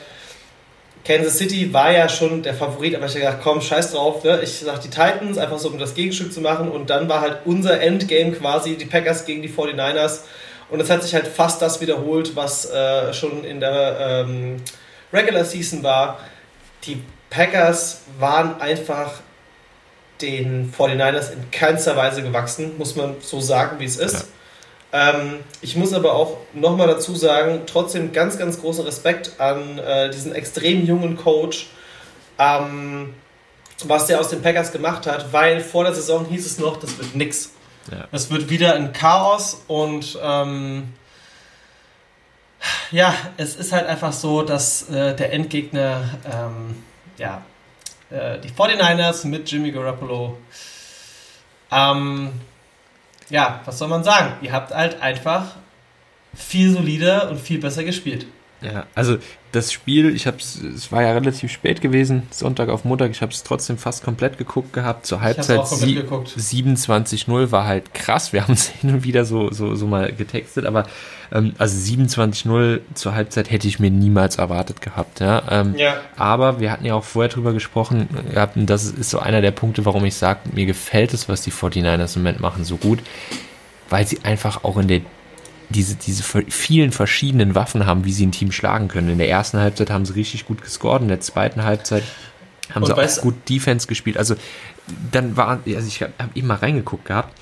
Kansas 1.06 1.38
City 1.38 1.74
war 1.74 1.92
ja 1.92 2.10
schon 2.10 2.44
der 2.44 2.54
Favorit, 2.54 2.96
aber 2.96 3.06
ich 3.06 3.12
habe 3.12 3.22
gedacht, 3.22 3.40
komm, 3.42 3.62
scheiß 3.62 3.94
drauf, 3.94 4.24
ne? 4.24 4.42
ich 4.44 4.60
sag 4.60 4.82
die 4.82 4.90
Titans, 4.90 5.38
einfach 5.38 5.58
so 5.58 5.70
um 5.70 5.80
das 5.80 5.96
Gegenstück 5.96 6.34
zu 6.34 6.42
machen 6.42 6.70
und 6.70 6.90
dann 6.90 7.08
war 7.08 7.22
halt 7.22 7.40
unser 7.46 7.80
Endgame 7.80 8.34
quasi 8.34 8.76
die 8.76 8.86
Packers 8.86 9.26
gegen 9.26 9.42
die 9.42 9.50
49ers 9.50 10.22
und 10.70 10.82
es 10.82 10.90
hat 10.90 11.04
sich 11.04 11.14
halt 11.14 11.28
fast 11.28 11.62
das 11.62 11.80
wiederholt, 11.80 12.36
was 12.36 12.70
äh, 12.70 13.14
schon 13.14 13.46
in 13.46 13.60
der 13.60 14.26
ähm, 14.28 14.58
Regular 15.14 15.46
Season 15.46 15.82
war. 15.82 16.20
Die 16.84 17.02
Packers 17.30 18.02
waren 18.20 18.60
einfach 18.60 19.22
den 20.22 20.74
49ers 20.74 21.32
in 21.32 21.52
keinster 21.52 21.96
Weise 21.96 22.24
gewachsen, 22.24 22.78
muss 22.78 22.96
man 22.96 23.16
so 23.22 23.40
sagen, 23.40 23.80
wie 23.80 23.86
es 23.86 23.98
ist. 23.98 24.28
Ähm, 24.94 25.40
ich 25.62 25.76
muss 25.76 25.94
aber 25.94 26.14
auch 26.14 26.38
nochmal 26.54 26.88
dazu 26.88 27.16
sagen, 27.16 27.62
trotzdem 27.66 28.14
ganz, 28.14 28.38
ganz 28.38 28.62
großen 28.62 28.86
Respekt 28.86 29.40
an 29.40 29.80
äh, 29.80 30.10
diesen 30.10 30.34
extrem 30.34 30.86
jungen 30.86 31.18
Coach, 31.18 31.68
ähm, 32.40 33.14
was 33.84 34.08
der 34.08 34.20
aus 34.20 34.30
den 34.30 34.42
Packers 34.42 34.72
gemacht 34.72 35.06
hat, 35.06 35.34
weil 35.34 35.60
vor 35.60 35.84
der 35.84 35.94
Saison 35.94 36.26
hieß 36.26 36.46
es 36.46 36.58
noch, 36.58 36.78
das 36.78 36.98
wird 36.98 37.16
nix. 37.16 37.52
Ja. 37.92 38.08
Es 38.12 38.30
wird 38.32 38.50
wieder 38.50 38.76
ein 38.76 38.94
Chaos 38.94 39.62
und 39.68 40.18
ähm, 40.22 40.94
ja, 42.92 43.14
es 43.38 43.56
ist 43.56 43.72
halt 43.72 43.88
einfach 43.88 44.14
so, 44.14 44.42
dass 44.42 44.90
äh, 44.90 45.16
der 45.16 45.34
Endgegner, 45.34 46.10
ähm, 46.26 46.84
ja, 47.18 47.42
äh, 48.10 48.40
die 48.40 48.50
49ers 48.50 49.28
mit 49.28 49.52
Jimmy 49.52 49.72
Garoppolo, 49.72 50.38
ähm, 51.72 52.32
ja, 53.30 53.62
was 53.66 53.78
soll 53.78 53.90
man 53.90 54.04
sagen? 54.04 54.34
Ihr 54.42 54.52
habt 54.54 54.74
halt 54.74 55.02
einfach 55.02 55.56
viel 56.34 56.72
solider 56.72 57.30
und 57.30 57.40
viel 57.40 57.60
besser 57.60 57.84
gespielt. 57.84 58.26
Ja, 58.62 58.88
also 58.96 59.18
das 59.52 59.72
Spiel, 59.72 60.16
ich 60.16 60.26
habe 60.26 60.38
es 60.38 60.92
war 60.92 61.04
ja 61.04 61.12
relativ 61.12 61.52
spät 61.52 61.80
gewesen, 61.80 62.24
Sonntag 62.32 62.70
auf 62.70 62.86
Montag, 62.86 63.12
ich 63.12 63.22
habe 63.22 63.32
es 63.32 63.44
trotzdem 63.44 63.78
fast 63.78 64.04
komplett 64.04 64.38
geguckt 64.38 64.74
gehabt. 64.74 65.06
Zur 65.06 65.22
Halbzeit 65.22 65.60
27-0 65.60 67.52
war 67.52 67.66
halt 67.66 67.94
krass. 67.94 68.34
Wir 68.34 68.44
haben 68.48 68.54
es 68.54 68.68
hin 68.68 68.96
und 68.96 69.04
wieder 69.04 69.26
so, 69.26 69.52
so, 69.52 69.76
so 69.76 69.86
mal 69.86 70.12
getextet, 70.12 70.66
aber 70.66 70.88
ähm, 71.32 71.54
also 71.60 71.78
27-0 71.78 72.82
zur 72.96 73.14
Halbzeit 73.14 73.52
hätte 73.52 73.68
ich 73.68 73.80
mir 73.80 73.92
niemals 73.92 74.38
erwartet 74.38 74.82
gehabt. 74.82 75.20
Ja? 75.20 75.44
Ähm, 75.50 75.76
ja. 75.76 75.96
Aber 76.16 76.60
wir 76.60 76.72
hatten 76.72 76.86
ja 76.86 76.96
auch 76.96 77.04
vorher 77.04 77.30
drüber 77.30 77.54
gesprochen, 77.54 78.10
gehabt, 78.34 78.58
und 78.58 78.68
das 78.68 78.86
ist 78.86 79.12
so 79.12 79.20
einer 79.20 79.42
der 79.42 79.52
Punkte, 79.52 79.86
warum 79.86 80.04
ich 80.06 80.16
sage, 80.16 80.40
mir 80.54 80.66
gefällt 80.66 81.14
es, 81.14 81.30
was 81.30 81.42
die 81.42 81.52
49ers 81.52 82.16
im 82.16 82.24
Moment 82.24 82.40
machen, 82.40 82.64
so 82.64 82.78
gut, 82.78 83.00
weil 83.90 84.08
sie 84.08 84.20
einfach 84.24 84.64
auch 84.64 84.78
in 84.78 84.88
der 84.88 85.02
diese, 85.70 85.96
diese 85.96 86.24
vielen 86.24 86.92
verschiedenen 86.92 87.56
Waffen 87.56 87.86
haben, 87.86 88.06
wie 88.06 88.14
sie 88.14 88.26
ein 88.26 88.32
Team 88.32 88.52
schlagen 88.52 88.88
können. 88.88 89.10
In 89.10 89.18
der 89.18 89.30
ersten 89.30 89.60
Halbzeit 89.60 89.90
haben 89.90 90.06
sie 90.06 90.14
richtig 90.14 90.46
gut 90.46 90.62
gescored, 90.62 91.02
in 91.02 91.10
der 91.10 91.20
zweiten 91.20 91.64
Halbzeit 91.64 92.04
haben 92.74 92.84
Und 92.84 92.88
sie 92.88 92.94
auch 92.94 93.22
gut 93.22 93.36
Defense 93.50 93.88
gespielt. 93.88 94.18
Also 94.18 94.36
dann 95.12 95.36
war, 95.36 95.60
also 95.66 95.88
ich 95.88 96.02
habe 96.02 96.14
eben 96.36 96.48
mal 96.48 96.56
reingeguckt 96.56 97.06
gehabt, 97.06 97.34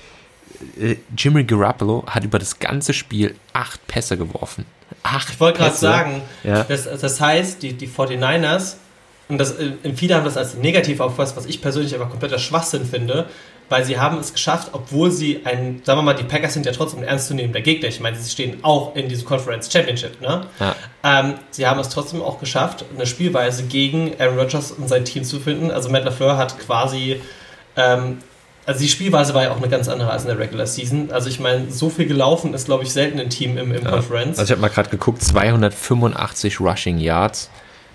äh, 0.80 0.96
Jimmy 1.16 1.44
Garoppolo 1.44 2.04
hat 2.06 2.24
über 2.24 2.38
das 2.38 2.58
ganze 2.58 2.92
Spiel 2.92 3.34
acht 3.52 3.86
Pässe 3.86 4.16
geworfen. 4.16 4.64
Acht 5.02 5.30
ich 5.30 5.40
wollte 5.40 5.58
gerade 5.58 5.76
sagen, 5.76 6.22
ja. 6.42 6.64
das, 6.64 6.84
das 6.84 7.20
heißt, 7.20 7.62
die, 7.62 7.74
die 7.74 7.88
49ers, 7.88 8.76
und 9.28 9.38
das, 9.38 9.58
äh, 9.58 9.72
viele 9.94 10.14
haben 10.14 10.24
das 10.24 10.36
als 10.36 10.54
negativ 10.54 11.00
aufgefasst, 11.00 11.36
was 11.36 11.46
ich 11.46 11.60
persönlich 11.60 11.94
aber 11.94 12.06
kompletter 12.06 12.38
Schwachsinn 12.38 12.84
finde, 12.84 13.28
weil 13.68 13.84
sie 13.84 13.98
haben 13.98 14.18
es 14.18 14.32
geschafft, 14.32 14.70
obwohl 14.72 15.10
sie 15.10 15.40
ein, 15.44 15.80
sagen 15.84 15.98
wir 15.98 16.02
mal, 16.02 16.14
die 16.14 16.24
Packers 16.24 16.54
sind 16.54 16.66
ja 16.66 16.72
trotzdem 16.72 17.00
ein 17.00 17.06
ernstzunehmender 17.06 17.60
Gegner. 17.60 17.88
Ich 17.88 18.00
meine, 18.00 18.16
sie 18.16 18.30
stehen 18.30 18.58
auch 18.62 18.94
in 18.94 19.08
diesem 19.08 19.26
Conference 19.26 19.72
Championship, 19.72 20.20
ne? 20.20 20.46
Ja. 20.60 20.74
Ähm, 21.02 21.34
sie 21.50 21.66
haben 21.66 21.80
es 21.80 21.88
trotzdem 21.88 22.22
auch 22.22 22.38
geschafft, 22.38 22.84
eine 22.94 23.06
Spielweise 23.06 23.64
gegen 23.64 24.12
Aaron 24.20 24.38
Rodgers 24.38 24.70
und 24.72 24.88
sein 24.88 25.04
Team 25.04 25.24
zu 25.24 25.40
finden. 25.40 25.70
Also 25.70 25.88
Matt 25.88 26.04
LaFleur 26.04 26.36
hat 26.36 26.58
quasi, 26.60 27.20
ähm, 27.76 28.18
also 28.66 28.80
die 28.80 28.88
Spielweise 28.88 29.34
war 29.34 29.44
ja 29.44 29.52
auch 29.52 29.58
eine 29.58 29.68
ganz 29.68 29.88
andere 29.88 30.10
als 30.10 30.22
in 30.22 30.28
der 30.28 30.38
Regular 30.38 30.66
Season. 30.66 31.10
Also 31.10 31.28
ich 31.28 31.40
meine, 31.40 31.70
so 31.70 31.90
viel 31.90 32.06
gelaufen 32.06 32.54
ist, 32.54 32.66
glaube 32.66 32.84
ich, 32.84 32.92
selten 32.92 33.18
ein 33.18 33.30
Team 33.30 33.58
im, 33.58 33.72
im 33.72 33.84
ja. 33.84 33.90
Conference. 33.90 34.38
Also 34.38 34.44
ich 34.44 34.50
habe 34.52 34.60
mal 34.60 34.68
gerade 34.68 34.90
geguckt, 34.90 35.22
285 35.22 36.60
Rushing 36.60 36.98
Yards. 36.98 37.50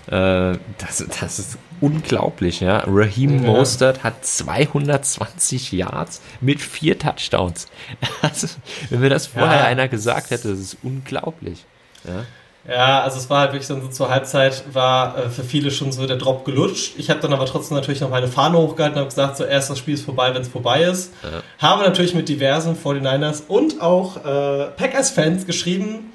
Äh, 0.07 0.57
das, 0.77 1.05
das 1.19 1.39
ist 1.39 1.57
unglaublich, 1.79 2.59
ja. 2.59 2.83
Raheem 2.85 3.43
ja. 3.43 3.51
Mostert 3.51 4.03
hat 4.03 4.25
220 4.25 5.71
Yards 5.71 6.21
mit 6.39 6.61
vier 6.61 6.97
Touchdowns. 6.97 7.67
Also, 8.21 8.47
wenn 8.89 8.99
mir 8.99 9.09
das 9.09 9.27
vorher 9.27 9.61
ja, 9.61 9.65
einer 9.65 9.87
gesagt 9.87 10.31
hätte, 10.31 10.49
das 10.49 10.59
ist 10.59 10.77
unglaublich. 10.83 11.65
Ja. 12.03 12.25
Ja, 12.67 13.01
also 13.01 13.17
es 13.17 13.27
war 13.29 13.39
halt 13.39 13.53
wirklich 13.53 13.67
dann 13.67 13.81
so 13.81 13.87
zur 13.87 14.09
Halbzeit, 14.09 14.63
war 14.71 15.17
äh, 15.17 15.29
für 15.29 15.43
viele 15.43 15.71
schon 15.71 15.91
so 15.91 16.05
der 16.05 16.17
Drop 16.17 16.45
gelutscht. 16.45 16.93
Ich 16.97 17.09
habe 17.09 17.19
dann 17.19 17.33
aber 17.33 17.47
trotzdem 17.47 17.75
natürlich 17.75 18.01
noch 18.01 18.09
meine 18.09 18.27
Fahne 18.27 18.57
hochgehalten 18.57 18.97
und 18.97 18.99
habe 18.99 19.09
gesagt, 19.09 19.37
so 19.37 19.45
erst 19.45 19.71
das 19.71 19.79
Spiel 19.79 19.95
ist 19.95 20.05
vorbei, 20.05 20.33
wenn 20.35 20.43
es 20.43 20.47
vorbei 20.47 20.83
ist. 20.83 21.11
Ja. 21.23 21.41
Habe 21.57 21.83
natürlich 21.83 22.13
mit 22.13 22.29
diversen 22.29 22.75
49ers 22.75 23.47
und 23.47 23.81
auch 23.81 24.17
äh, 24.17 24.67
Packers-Fans 24.77 25.47
geschrieben, 25.47 26.13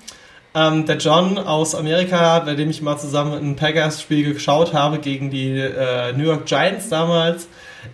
ähm, 0.57 0.87
der 0.87 0.97
John 0.97 1.37
aus 1.37 1.75
Amerika, 1.75 2.39
bei 2.39 2.55
dem 2.55 2.71
ich 2.71 2.81
mal 2.81 2.97
zusammen 2.97 3.35
ein 3.35 3.57
Packers-Spiel 3.57 4.33
geschaut 4.33 4.73
habe 4.73 4.99
gegen 4.99 5.31
die 5.31 5.51
äh, 5.51 6.15
New 6.15 6.25
York 6.25 6.47
Giants 6.47 6.89
damals 6.89 7.47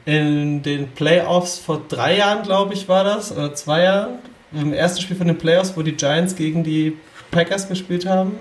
in 0.05 0.63
den 0.63 0.89
Playoffs 0.93 1.59
vor 1.59 1.83
drei 1.89 2.17
Jahren, 2.19 2.45
glaube 2.45 2.75
ich, 2.75 2.89
war 2.89 3.03
das, 3.03 3.33
oder 3.33 3.53
zwei 3.55 3.83
Jahren. 3.83 4.19
Im 4.53 4.73
ersten 4.73 5.03
Spiel 5.03 5.17
von 5.17 5.27
den 5.27 5.39
Playoffs, 5.39 5.73
wo 5.77 5.83
die 5.83 5.97
Giants 5.97 6.37
gegen 6.37 6.63
die 6.63 6.97
Packers 7.33 7.69
gespielt 7.69 8.07
haben. 8.07 8.39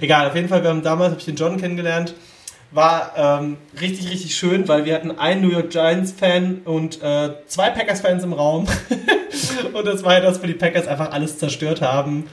Egal, 0.00 0.28
auf 0.28 0.34
jeden 0.34 0.48
Fall, 0.48 0.62
wir 0.62 0.68
haben 0.68 0.82
damals, 0.82 1.12
habe 1.12 1.20
ich 1.20 1.24
den 1.24 1.36
John 1.36 1.56
kennengelernt. 1.56 2.14
War 2.70 3.12
ähm, 3.16 3.56
richtig, 3.80 4.10
richtig 4.10 4.34
schön, 4.34 4.68
weil 4.68 4.84
wir 4.84 4.94
hatten 4.94 5.10
einen 5.18 5.40
New 5.40 5.50
York 5.50 5.70
Giants-Fan 5.70 6.62
und 6.64 7.02
äh, 7.02 7.30
zwei 7.46 7.70
Packers-Fans 7.70 8.24
im 8.24 8.34
Raum. 8.34 8.66
und 9.72 9.86
das 9.86 10.04
war 10.04 10.14
ja, 10.14 10.20
dass 10.20 10.42
wir 10.42 10.48
die 10.48 10.54
Packers 10.54 10.86
einfach 10.86 11.12
alles 11.12 11.38
zerstört 11.38 11.80
haben. 11.80 12.26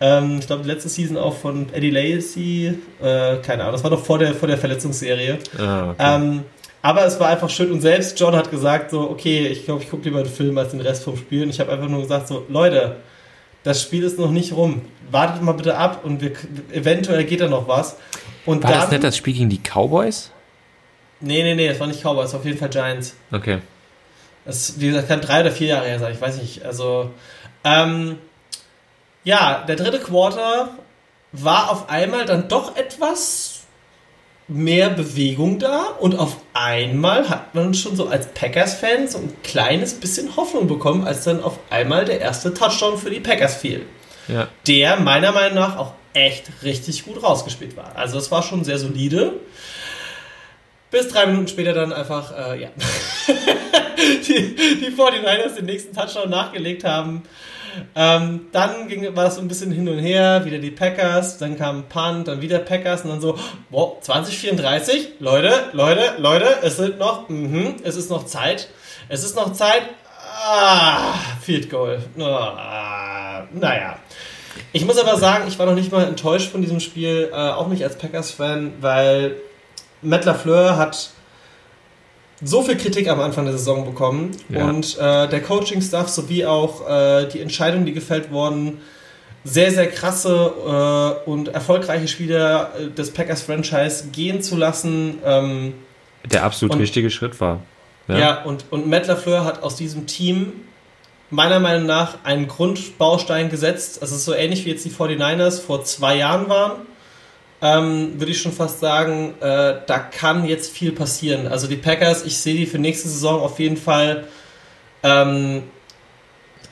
Ähm, 0.00 0.38
ich 0.40 0.46
glaube, 0.46 0.62
die 0.62 0.68
letzte 0.68 0.88
Season 0.88 1.16
auch 1.16 1.36
von 1.36 1.72
Eddie 1.72 1.90
Lacey. 1.90 2.74
Äh, 3.00 3.36
keine 3.36 3.62
Ahnung, 3.62 3.72
das 3.72 3.84
war 3.84 3.90
doch 3.90 4.04
vor 4.04 4.18
der, 4.18 4.34
vor 4.34 4.48
der 4.48 4.58
Verletzungsserie. 4.58 5.38
Ah, 5.58 5.90
okay. 5.90 5.96
ähm, 5.98 6.44
aber 6.82 7.06
es 7.06 7.20
war 7.20 7.28
einfach 7.28 7.48
schön 7.48 7.70
und 7.70 7.80
selbst 7.80 8.18
John 8.18 8.34
hat 8.34 8.50
gesagt 8.50 8.90
so, 8.90 9.08
okay, 9.08 9.46
ich 9.46 9.64
glaube, 9.64 9.82
ich 9.82 9.90
gucke 9.90 10.04
lieber 10.04 10.22
den 10.22 10.32
Film 10.32 10.58
als 10.58 10.72
den 10.72 10.80
Rest 10.80 11.04
vom 11.04 11.16
Spiel. 11.16 11.44
Und 11.44 11.50
ich 11.50 11.60
habe 11.60 11.70
einfach 11.70 11.88
nur 11.88 12.00
gesagt 12.00 12.26
so, 12.26 12.44
Leute, 12.48 12.96
das 13.62 13.80
Spiel 13.80 14.02
ist 14.02 14.18
noch 14.18 14.32
nicht 14.32 14.52
rum. 14.52 14.82
Wartet 15.10 15.42
mal 15.42 15.52
bitte 15.52 15.76
ab 15.76 16.00
und 16.04 16.20
wir, 16.20 16.32
eventuell 16.72 17.22
geht 17.24 17.40
da 17.40 17.48
noch 17.48 17.68
was. 17.68 17.96
Und 18.44 18.64
war 18.64 18.70
dann, 18.72 18.80
das 18.80 18.90
nicht 18.90 19.04
das 19.04 19.16
Spiel 19.16 19.34
gegen 19.34 19.50
die 19.50 19.60
Cowboys? 19.60 20.32
Nee, 21.20 21.44
nee, 21.44 21.54
nee, 21.54 21.68
das 21.68 21.78
war 21.78 21.86
nicht 21.86 22.02
Cowboys, 22.02 22.24
das 22.24 22.32
war 22.32 22.40
auf 22.40 22.46
jeden 22.46 22.58
Fall 22.58 22.70
Giants. 22.70 23.14
Okay. 23.30 23.58
Das, 24.44 24.80
wie 24.80 24.88
gesagt, 24.88 25.06
kann 25.06 25.20
drei 25.20 25.42
oder 25.42 25.52
vier 25.52 25.68
Jahre 25.68 25.86
her 25.86 26.00
sein, 26.00 26.12
ich 26.12 26.20
weiß 26.20 26.40
nicht. 26.40 26.64
Also, 26.64 27.10
ähm, 27.62 28.18
ja, 29.24 29.64
der 29.66 29.76
dritte 29.76 30.00
Quarter 30.00 30.70
war 31.32 31.70
auf 31.70 31.88
einmal 31.88 32.26
dann 32.26 32.48
doch 32.48 32.76
etwas 32.76 33.62
mehr 34.48 34.90
Bewegung 34.90 35.58
da 35.58 35.84
und 36.00 36.18
auf 36.18 36.36
einmal 36.52 37.28
hat 37.28 37.54
man 37.54 37.74
schon 37.74 37.96
so 37.96 38.08
als 38.08 38.26
Packers-Fan 38.34 39.08
so 39.08 39.18
ein 39.18 39.32
kleines 39.42 39.94
bisschen 39.94 40.36
Hoffnung 40.36 40.66
bekommen, 40.66 41.06
als 41.06 41.24
dann 41.24 41.42
auf 41.42 41.58
einmal 41.70 42.04
der 42.04 42.20
erste 42.20 42.52
Touchdown 42.52 42.98
für 42.98 43.10
die 43.10 43.20
Packers 43.20 43.56
fiel. 43.56 43.86
Ja. 44.28 44.48
Der 44.66 44.96
meiner 44.96 45.32
Meinung 45.32 45.54
nach 45.54 45.76
auch 45.76 45.92
echt 46.12 46.50
richtig 46.62 47.04
gut 47.04 47.22
rausgespielt 47.22 47.76
war. 47.76 47.96
Also 47.96 48.18
es 48.18 48.30
war 48.30 48.42
schon 48.42 48.64
sehr 48.64 48.78
solide. 48.78 49.34
Bis 50.90 51.08
drei 51.08 51.26
Minuten 51.26 51.48
später 51.48 51.72
dann 51.72 51.92
einfach, 51.92 52.36
äh, 52.36 52.62
ja, 52.62 52.68
die, 54.28 54.54
die 54.54 54.94
49ers 54.94 55.54
den 55.56 55.64
nächsten 55.64 55.96
Touchdown 55.96 56.28
nachgelegt 56.28 56.84
haben. 56.84 57.22
Ähm, 57.94 58.46
dann 58.52 58.88
ging, 58.88 59.04
war 59.16 59.24
das 59.24 59.36
so 59.36 59.40
ein 59.40 59.48
bisschen 59.48 59.72
hin 59.72 59.88
und 59.88 59.98
her, 59.98 60.44
wieder 60.44 60.58
die 60.58 60.70
Packers, 60.70 61.38
dann 61.38 61.56
kam 61.56 61.84
Punt, 61.88 62.28
dann 62.28 62.40
wieder 62.40 62.58
Packers 62.58 63.02
und 63.02 63.10
dann 63.10 63.20
so, 63.20 63.38
wow, 63.70 64.00
2034, 64.00 65.14
Leute, 65.20 65.52
Leute, 65.72 66.14
Leute, 66.18 66.46
es 66.62 66.76
sind 66.76 66.98
noch, 66.98 67.28
mh, 67.28 67.74
es 67.82 67.96
ist 67.96 68.10
noch 68.10 68.26
Zeit, 68.26 68.68
es 69.08 69.24
ist 69.24 69.36
noch 69.36 69.52
Zeit, 69.52 69.82
ah, 70.46 71.14
Field 71.40 71.70
Goal, 71.70 72.02
ah, 72.18 73.44
naja. 73.52 73.98
Ich 74.74 74.84
muss 74.84 74.98
aber 74.98 75.16
sagen, 75.18 75.44
ich 75.48 75.58
war 75.58 75.66
noch 75.66 75.74
nicht 75.74 75.92
mal 75.92 76.04
enttäuscht 76.04 76.50
von 76.50 76.60
diesem 76.60 76.80
Spiel, 76.80 77.30
äh, 77.32 77.36
auch 77.36 77.68
nicht 77.68 77.84
als 77.84 77.96
Packers-Fan, 77.96 78.74
weil 78.80 79.36
Matt 80.02 80.24
LaFleur 80.24 80.76
hat 80.76 81.10
so 82.44 82.62
viel 82.62 82.76
Kritik 82.76 83.08
am 83.08 83.20
Anfang 83.20 83.44
der 83.44 83.56
Saison 83.56 83.84
bekommen 83.84 84.32
ja. 84.48 84.68
und 84.68 84.98
äh, 84.98 85.28
der 85.28 85.42
Coaching-Staff 85.42 86.08
sowie 86.08 86.44
auch 86.44 86.88
äh, 86.88 87.28
die 87.28 87.40
Entscheidungen, 87.40 87.86
die 87.86 87.92
gefällt 87.92 88.30
wurden, 88.30 88.80
sehr, 89.44 89.70
sehr 89.70 89.88
krasse 89.88 90.52
äh, 91.26 91.30
und 91.30 91.48
erfolgreiche 91.48 92.08
Spieler 92.08 92.72
äh, 92.78 92.90
des 92.90 93.12
Packers-Franchise 93.12 94.08
gehen 94.12 94.42
zu 94.42 94.56
lassen. 94.56 95.18
Ähm, 95.24 95.74
der 96.30 96.44
absolut 96.44 96.74
und, 96.74 96.80
richtige 96.80 97.10
Schritt 97.10 97.40
war. 97.40 97.60
Ja, 98.08 98.18
ja 98.18 98.42
und, 98.42 98.66
und 98.70 98.88
Matt 98.88 99.06
LaFleur 99.06 99.44
hat 99.44 99.62
aus 99.62 99.76
diesem 99.76 100.06
Team 100.06 100.52
meiner 101.30 101.60
Meinung 101.60 101.86
nach 101.86 102.24
einen 102.24 102.46
Grundbaustein 102.46 103.48
gesetzt. 103.50 104.00
Es 104.02 104.12
ist 104.12 104.24
so 104.24 104.34
ähnlich 104.34 104.64
wie 104.64 104.70
jetzt 104.70 104.84
die 104.84 104.90
49ers 104.90 105.60
vor 105.60 105.84
zwei 105.84 106.16
Jahren 106.16 106.48
waren 106.48 106.72
ähm, 107.62 108.18
würde 108.18 108.32
ich 108.32 108.42
schon 108.42 108.52
fast 108.52 108.80
sagen, 108.80 109.34
äh, 109.40 109.76
da 109.86 109.98
kann 109.98 110.44
jetzt 110.44 110.72
viel 110.72 110.92
passieren. 110.92 111.46
Also 111.46 111.68
die 111.68 111.76
Packers, 111.76 112.26
ich 112.26 112.36
sehe 112.36 112.56
die 112.56 112.66
für 112.66 112.78
nächste 112.78 113.08
Saison 113.08 113.40
auf 113.40 113.60
jeden 113.60 113.76
Fall 113.76 114.26
ähm, 115.04 115.62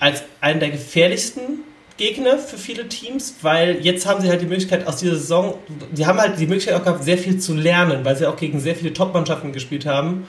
als 0.00 0.24
einen 0.40 0.58
der 0.58 0.70
gefährlichsten 0.70 1.60
Gegner 1.96 2.38
für 2.38 2.56
viele 2.56 2.88
Teams, 2.88 3.36
weil 3.42 3.84
jetzt 3.84 4.06
haben 4.06 4.20
sie 4.20 4.28
halt 4.28 4.40
die 4.40 4.46
Möglichkeit 4.46 4.86
aus 4.86 4.96
dieser 4.96 5.16
Saison, 5.16 5.58
die 5.92 6.06
haben 6.06 6.18
halt 6.18 6.40
die 6.40 6.46
Möglichkeit 6.46 6.74
auch 6.74 6.82
gehabt, 6.82 7.04
sehr 7.04 7.18
viel 7.18 7.38
zu 7.38 7.54
lernen, 7.54 8.04
weil 8.04 8.16
sie 8.16 8.26
auch 8.26 8.36
gegen 8.36 8.58
sehr 8.58 8.74
viele 8.74 8.92
Top-Mannschaften 8.92 9.52
gespielt 9.52 9.86
haben, 9.86 10.26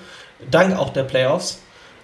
dank 0.51 0.77
auch 0.77 0.89
der 0.89 1.03
Playoffs. 1.03 1.61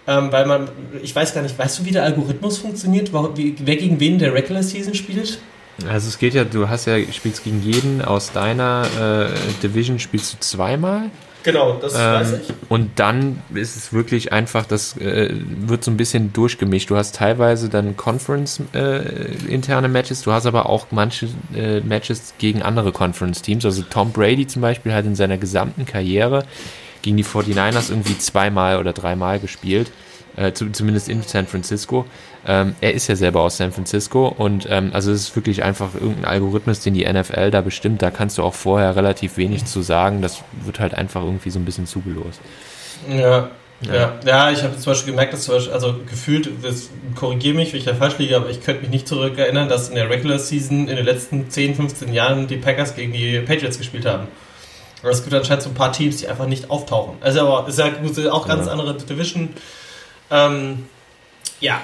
Ähm, 0.07 0.31
weil 0.31 0.45
man, 0.45 0.69
ich 1.03 1.13
weiß 1.13 1.33
gar 1.33 1.41
nicht, 1.41 1.59
weißt 1.59 1.79
du, 1.79 1.85
wie 1.85 1.91
der 1.91 2.03
Algorithmus 2.03 2.59
funktioniert, 2.59 3.11
wer 3.11 3.75
gegen 3.75 3.99
wen 3.99 4.17
der 4.17 4.33
Regular 4.33 4.63
Season 4.63 4.93
spielt? 4.93 5.39
Also 5.87 6.07
es 6.07 6.17
geht 6.17 6.33
ja, 6.33 6.43
du 6.43 6.69
hast 6.69 6.85
ja, 6.85 6.97
spielst 7.11 7.43
gegen 7.43 7.61
jeden 7.61 8.01
aus 8.01 8.31
deiner 8.31 8.87
äh, 8.99 9.29
Division 9.61 9.99
spielst 9.99 10.33
du 10.33 10.39
zweimal. 10.39 11.11
Genau, 11.43 11.77
das 11.79 11.93
ähm, 11.93 11.99
weiß 11.99 12.33
ich. 12.33 12.53
Und 12.67 12.99
dann 12.99 13.41
ist 13.53 13.77
es 13.77 13.93
wirklich 13.93 14.33
einfach, 14.33 14.65
das 14.65 14.97
äh, 14.97 15.29
wird 15.31 15.83
so 15.83 15.91
ein 15.91 15.97
bisschen 15.97 16.33
durchgemischt. 16.33 16.89
Du 16.89 16.97
hast 16.97 17.15
teilweise 17.15 17.69
dann 17.69 17.95
Conference-interne 17.95 19.87
äh, 19.87 19.89
Matches, 19.89 20.23
du 20.23 20.31
hast 20.33 20.45
aber 20.45 20.67
auch 20.67 20.87
manche 20.91 21.29
äh, 21.55 21.79
Matches 21.81 22.33
gegen 22.37 22.63
andere 22.63 22.91
Conference-Teams. 22.91 23.63
Also 23.63 23.83
Tom 23.83 24.11
Brady 24.11 24.47
zum 24.47 24.61
Beispiel 24.61 24.93
hat 24.93 25.05
in 25.05 25.15
seiner 25.15 25.37
gesamten 25.37 25.85
Karriere 25.85 26.43
gegen 27.01 27.15
die 27.15 27.23
49ers 27.23 27.91
irgendwie 27.91 28.17
zweimal 28.17 28.79
oder 28.79 28.91
dreimal 28.91 29.39
gespielt 29.39 29.91
äh, 30.37 30.53
zumindest 30.53 31.09
in 31.09 31.21
San 31.23 31.47
Francisco. 31.47 32.05
Ähm, 32.47 32.75
er 32.79 32.93
ist 32.93 33.07
ja 33.07 33.15
selber 33.15 33.41
aus 33.41 33.57
San 33.57 33.73
Francisco 33.73 34.27
und 34.27 34.67
ähm, 34.69 34.91
also 34.93 35.11
es 35.11 35.23
ist 35.23 35.35
wirklich 35.35 35.63
einfach 35.63 35.93
irgendein 35.93 36.25
Algorithmus, 36.25 36.79
den 36.79 36.93
die 36.93 37.05
NFL 37.05 37.51
da 37.51 37.61
bestimmt. 37.61 38.01
Da 38.01 38.09
kannst 38.09 38.37
du 38.37 38.43
auch 38.43 38.53
vorher 38.53 38.95
relativ 38.95 39.35
wenig 39.35 39.65
zu 39.65 39.81
sagen. 39.81 40.21
Das 40.21 40.43
wird 40.63 40.79
halt 40.79 40.93
einfach 40.93 41.23
irgendwie 41.23 41.49
so 41.49 41.59
ein 41.59 41.65
bisschen 41.65 41.87
zugelost. 41.87 42.39
Ja, 43.09 43.49
ja, 43.81 44.15
ja, 44.25 44.51
ich 44.51 44.63
habe 44.63 44.75
zum 44.75 44.91
Beispiel 44.91 45.11
gemerkt, 45.13 45.33
dass 45.33 45.43
zum 45.43 45.55
Beispiel, 45.55 45.73
also 45.73 45.95
gefühlt, 46.09 46.49
korrigiere 47.15 47.55
mich, 47.55 47.73
wenn 47.73 47.79
ich 47.79 47.85
da 47.85 47.93
falsch 47.93 48.17
liege, 48.17 48.35
aber 48.35 48.49
ich 48.49 48.63
könnte 48.63 48.81
mich 48.81 48.89
nicht 48.89 49.07
zurückerinnern, 49.07 49.69
dass 49.69 49.89
in 49.89 49.95
der 49.95 50.09
Regular 50.09 50.39
Season 50.39 50.87
in 50.87 50.95
den 50.95 51.05
letzten 51.05 51.49
10, 51.49 51.75
15 51.75 52.11
Jahren 52.11 52.47
die 52.47 52.57
Packers 52.57 52.95
gegen 52.95 53.13
die 53.13 53.39
Patriots 53.39 53.77
gespielt 53.77 54.05
haben. 54.05 54.27
Aber 55.03 55.11
es 55.11 55.21
gibt 55.21 55.35
anscheinend 55.35 55.61
so 55.63 55.69
ein 55.69 55.75
paar 55.75 55.91
Teams, 55.91 56.17
die 56.17 56.27
einfach 56.27 56.47
nicht 56.47 56.71
auftauchen. 56.71 57.17
Also 57.21 57.41
aber 57.41 57.67
ist 57.67 57.77
ja 57.77 58.31
auch 58.31 58.47
ganz 58.47 58.65
ja. 58.65 58.71
andere 58.71 58.95
Division. 58.95 59.49
Ähm, 60.31 60.87
ja. 61.59 61.81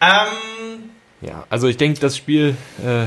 Ähm, 0.00 0.90
ja, 1.20 1.44
also 1.50 1.68
ich 1.68 1.76
denke, 1.76 2.00
das 2.00 2.16
Spiel 2.16 2.56
äh, 2.84 3.06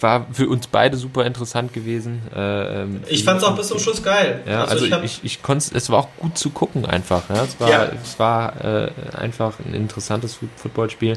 war 0.00 0.26
für 0.32 0.48
uns 0.48 0.66
beide 0.66 0.96
super 0.96 1.24
interessant 1.24 1.72
gewesen. 1.72 2.22
Äh, 2.34 2.82
ähm, 2.82 3.02
ich 3.08 3.24
fand 3.24 3.40
es 3.40 3.44
auch 3.44 3.56
bis 3.56 3.68
zum 3.68 3.78
Schluss 3.78 4.02
geil. 4.02 4.42
Ja, 4.46 4.64
also, 4.64 4.84
also 4.84 4.98
ich, 4.98 5.04
ich, 5.04 5.24
ich 5.24 5.42
konnte 5.42 5.74
es 5.74 5.90
war 5.90 5.98
auch 5.98 6.08
gut 6.18 6.38
zu 6.38 6.50
gucken 6.50 6.86
einfach. 6.86 7.28
Ja? 7.28 7.44
Es 7.44 7.60
war, 7.60 7.70
ja. 7.70 7.90
es 8.02 8.18
war 8.18 8.64
äh, 8.64 8.90
einfach 9.16 9.58
ein 9.60 9.74
interessantes 9.74 10.38
Footballspiel. 10.56 11.16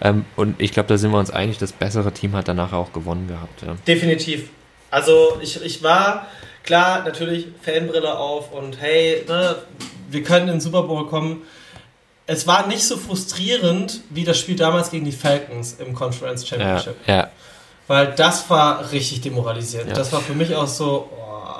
Ähm, 0.00 0.24
und 0.36 0.60
ich 0.60 0.72
glaube, 0.72 0.88
da 0.88 0.98
sind 0.98 1.10
wir 1.10 1.18
uns 1.18 1.30
einig, 1.30 1.58
das 1.58 1.72
bessere 1.72 2.12
Team 2.12 2.34
hat 2.34 2.48
danach 2.48 2.72
auch 2.72 2.92
gewonnen 2.92 3.28
gehabt. 3.28 3.62
Ja. 3.62 3.76
Definitiv. 3.86 4.48
Also 4.90 5.38
ich, 5.40 5.62
ich 5.62 5.82
war, 5.82 6.26
klar, 6.64 7.04
natürlich 7.04 7.48
Fanbrille 7.62 8.16
auf 8.18 8.52
und 8.52 8.80
hey, 8.80 9.24
ne, 9.28 9.56
wir 10.10 10.22
können 10.22 10.48
in 10.48 10.54
den 10.54 10.60
Super 10.60 10.82
Bowl 10.82 11.06
kommen 11.06 11.42
es 12.30 12.46
war 12.46 12.68
nicht 12.68 12.84
so 12.84 12.96
frustrierend 12.96 14.02
wie 14.10 14.22
das 14.22 14.38
Spiel 14.38 14.54
damals 14.54 14.92
gegen 14.92 15.04
die 15.04 15.10
Falcons 15.12 15.76
im 15.80 15.94
Conference 15.94 16.46
Championship. 16.46 16.94
Ja, 17.04 17.14
ja. 17.14 17.30
Weil 17.88 18.14
das 18.14 18.48
war 18.48 18.92
richtig 18.92 19.20
demoralisierend. 19.22 19.88
Ja. 19.90 19.96
Das 19.96 20.12
war 20.12 20.20
für 20.20 20.34
mich 20.34 20.54
auch 20.54 20.68
so. 20.68 21.10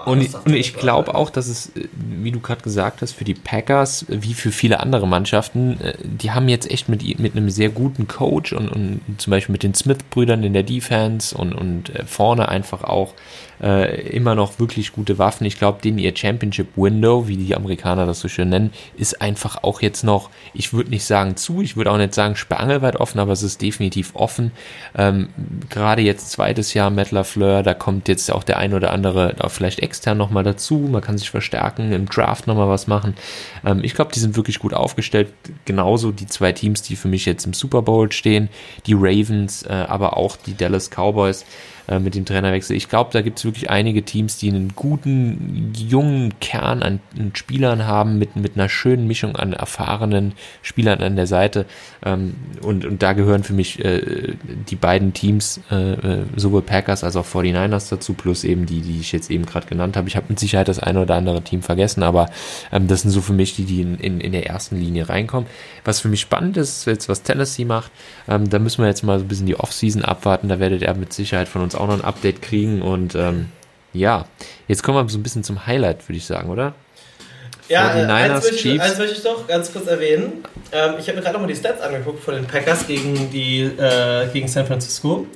Oh, 0.06 0.12
und, 0.12 0.32
und 0.32 0.54
ich 0.54 0.74
glaube 0.74 1.16
auch, 1.16 1.28
dass 1.28 1.48
es, 1.48 1.70
äh, 1.74 1.88
wie 1.92 2.30
du 2.30 2.38
gerade 2.38 2.62
gesagt 2.62 3.02
hast, 3.02 3.12
für 3.12 3.24
die 3.24 3.34
Packers, 3.34 4.06
wie 4.08 4.32
für 4.32 4.52
viele 4.52 4.78
andere 4.78 5.08
Mannschaften, 5.08 5.80
äh, 5.80 5.94
die 6.04 6.30
haben 6.30 6.48
jetzt 6.48 6.70
echt 6.70 6.88
mit, 6.88 7.18
mit 7.18 7.36
einem 7.36 7.50
sehr 7.50 7.70
guten 7.70 8.06
Coach 8.06 8.52
und, 8.52 8.68
und 8.68 9.00
zum 9.18 9.32
Beispiel 9.32 9.52
mit 9.52 9.64
den 9.64 9.74
Smith-Brüdern 9.74 10.44
in 10.44 10.52
der 10.52 10.62
Defense 10.62 11.36
und, 11.36 11.52
und 11.52 11.90
äh, 11.96 12.04
vorne 12.06 12.48
einfach 12.48 12.84
auch 12.84 13.14
äh, 13.62 14.09
immer 14.09 14.35
noch 14.35 14.59
wirklich 14.59 14.93
gute 14.93 15.19
Waffen. 15.19 15.47
Ich 15.47 15.59
glaube, 15.59 15.83
den 15.83 15.99
ihr 15.99 16.17
Championship 16.17 16.69
Window, 16.76 17.29
wie 17.29 17.37
die 17.37 17.55
Amerikaner 17.55 18.07
das 18.07 18.21
so 18.21 18.29
schön 18.29 18.49
nennen, 18.49 18.73
ist 18.97 19.21
einfach 19.21 19.62
auch 19.62 19.83
jetzt 19.83 20.02
noch, 20.02 20.31
ich 20.55 20.73
würde 20.73 20.90
nicht 20.90 21.05
sagen 21.05 21.37
zu, 21.37 21.61
ich 21.61 21.77
würde 21.77 21.92
auch 21.92 21.99
nicht 21.99 22.14
sagen 22.14 22.37
spangelweit 22.37 22.96
offen, 22.96 23.20
aber 23.20 23.33
es 23.33 23.42
ist 23.42 23.62
definitiv 23.62 24.14
offen. 24.14 24.53
Ähm, 24.96 25.29
Gerade 25.68 26.03
jetzt 26.03 26.31
zweites 26.31 26.75
Jahr 26.75 26.90
Matt 26.90 27.11
LaFleur, 27.11 27.62
da 27.62 27.75
kommt 27.75 28.09
jetzt 28.09 28.31
auch 28.33 28.44
der 28.44 28.59
ein 28.59 28.75
oder 28.75 28.92
andere 28.92 29.35
vielleicht 29.49 29.81
extern 29.81 30.18
nochmal 30.18 30.44
dazu. 30.44 30.88
Man 30.90 31.03
kann 31.03 31.18
sich 31.18 31.31
verstärken, 31.31 31.92
im 31.92 32.07
Draft 32.07 32.46
nochmal 32.46 32.68
was 32.68 32.87
machen. 32.87 33.14
Ähm, 33.64 33.81
ich 33.83 33.94
glaube, 33.94 34.12
die 34.12 34.20
sind 34.20 34.37
wirklich 34.37 34.59
gut 34.59 34.75
aufgestellt. 34.75 35.33
Genauso 35.64 36.12
die 36.12 36.27
zwei 36.27 36.53
Teams, 36.53 36.83
die 36.83 36.96
für 36.96 37.09
mich 37.09 37.27
jetzt 37.27 37.46
im 37.46 37.53
Super 37.53 37.83
Bowl 37.83 38.11
stehen, 38.12 38.49
die 38.87 38.94
Ravens, 38.94 39.62
äh, 39.62 39.73
aber 39.73 40.16
auch 40.16 40.37
die 40.37 40.57
Dallas 40.57 40.90
Cowboys. 40.90 41.44
Äh, 41.90 41.98
mit 41.98 42.14
dem 42.14 42.24
Trainerwechsel. 42.24 42.76
Ich 42.76 42.88
glaube, 42.88 43.11
da 43.12 43.20
gibt 43.20 43.40
es 43.40 43.44
wirklich 43.44 43.68
einige 43.68 44.05
Teams, 44.05 44.38
die 44.38 44.48
einen 44.48 44.74
guten, 44.76 45.72
jungen 45.76 46.38
Kern 46.38 46.85
an, 46.85 47.00
an, 47.18 47.33
Spielern 47.35 47.85
haben, 47.85 48.16
mit, 48.16 48.37
mit 48.37 48.55
einer 48.55 48.68
schönen 48.68 49.09
Mischung 49.09 49.35
an 49.35 49.53
erfahrenen 49.53 50.35
Spielern 50.62 51.00
an 51.00 51.16
der 51.16 51.26
Seite. 51.26 51.66
Ähm, 52.05 52.35
und, 52.62 52.85
und 52.85 53.03
da 53.03 53.12
gehören 53.12 53.42
für 53.42 53.55
mich 53.55 53.85
äh, 53.85 54.35
die 54.68 54.76
beiden 54.76 55.14
Teams, 55.14 55.61
äh, 55.72 55.94
äh 55.94 56.24
sowohl 56.37 56.62
Packers 56.62 57.03
als 57.03 57.16
auch 57.16 57.26
49ers 57.26 57.90
dazu, 57.90 58.14
plus 58.14 58.44
eben 58.44 58.66
die, 58.66 58.83
die 58.83 59.00
ich 59.00 59.11
jetzt 59.11 59.29
eben 59.29 59.44
gerade 59.44 59.66
genannt 59.66 59.96
habe. 59.96 60.07
Ich 60.07 60.14
habe 60.14 60.26
mit 60.29 60.38
Sicherheit 60.38 60.68
das 60.68 60.79
eine 60.79 61.00
oder 61.00 61.16
andere 61.16 61.42
Team 61.42 61.61
vergessen, 61.61 62.05
aber 62.05 62.31
ähm, 62.70 62.87
das 62.87 63.03
sind 63.03 63.11
so 63.11 63.20
für 63.20 63.33
mich 63.33 63.57
die, 63.57 63.64
die 63.64 63.81
in, 63.81 63.98
in, 63.98 64.20
in 64.20 64.31
der 64.31 64.46
ersten 64.46 64.76
Linie 64.76 65.09
reinkommen. 65.09 65.48
Was 65.85 65.98
für 65.98 66.09
mich 66.09 66.20
spannend 66.20 66.57
ist, 66.57 66.87
jetzt 66.87 67.09
was 67.09 67.24
Tennessee 67.24 67.64
macht, 67.64 67.90
ähm, 68.29 68.48
da 68.48 68.61
müssen 68.61 68.81
wir 68.81 68.88
jetzt 68.88 69.03
mal 69.03 69.18
so 69.18 69.24
ein 69.24 69.29
bisschen 69.29 69.46
die 69.46 69.59
Offseason 69.59 70.05
abwarten. 70.05 70.48
Da 70.48 70.61
werdet 70.61 70.83
ihr 70.83 70.94
mit 70.94 71.12
Sicherheit 71.12 71.48
von 71.48 71.62
uns 71.62 71.74
auch 71.81 71.87
noch 71.88 71.95
ein 71.95 72.05
Update 72.05 72.43
kriegen. 72.43 72.83
Und 72.83 73.14
ähm, 73.14 73.49
ja, 73.93 74.27
jetzt 74.69 74.83
kommen 74.83 74.99
wir 74.99 75.11
so 75.11 75.19
ein 75.19 75.23
bisschen 75.23 75.45
zum 75.45 75.66
Highlight, 75.66 76.09
würde 76.09 76.19
ich 76.19 76.27
sagen, 76.27 76.51
oder? 76.51 76.75
Ja, 77.69 77.95
äh, 77.95 78.05
eins, 78.05 78.51
möchte 78.51 78.69
ich, 78.69 78.81
eins 78.81 78.99
möchte 78.99 79.16
ich 79.16 79.23
doch 79.23 79.47
ganz 79.47 79.73
kurz 79.73 79.87
erwähnen. 79.87 80.45
Ähm, 80.73 80.95
ich 80.99 81.07
habe 81.07 81.19
mir 81.19 81.23
gerade 81.23 81.35
nochmal 81.35 81.49
die 81.49 81.57
Stats 81.57 81.81
angeguckt 81.81 82.23
von 82.23 82.35
den 82.35 82.45
Packers 82.45 82.87
gegen, 82.87 83.31
die, 83.31 83.62
äh, 83.62 84.27
gegen 84.33 84.49
San 84.49 84.66
Francisco. 84.66 85.27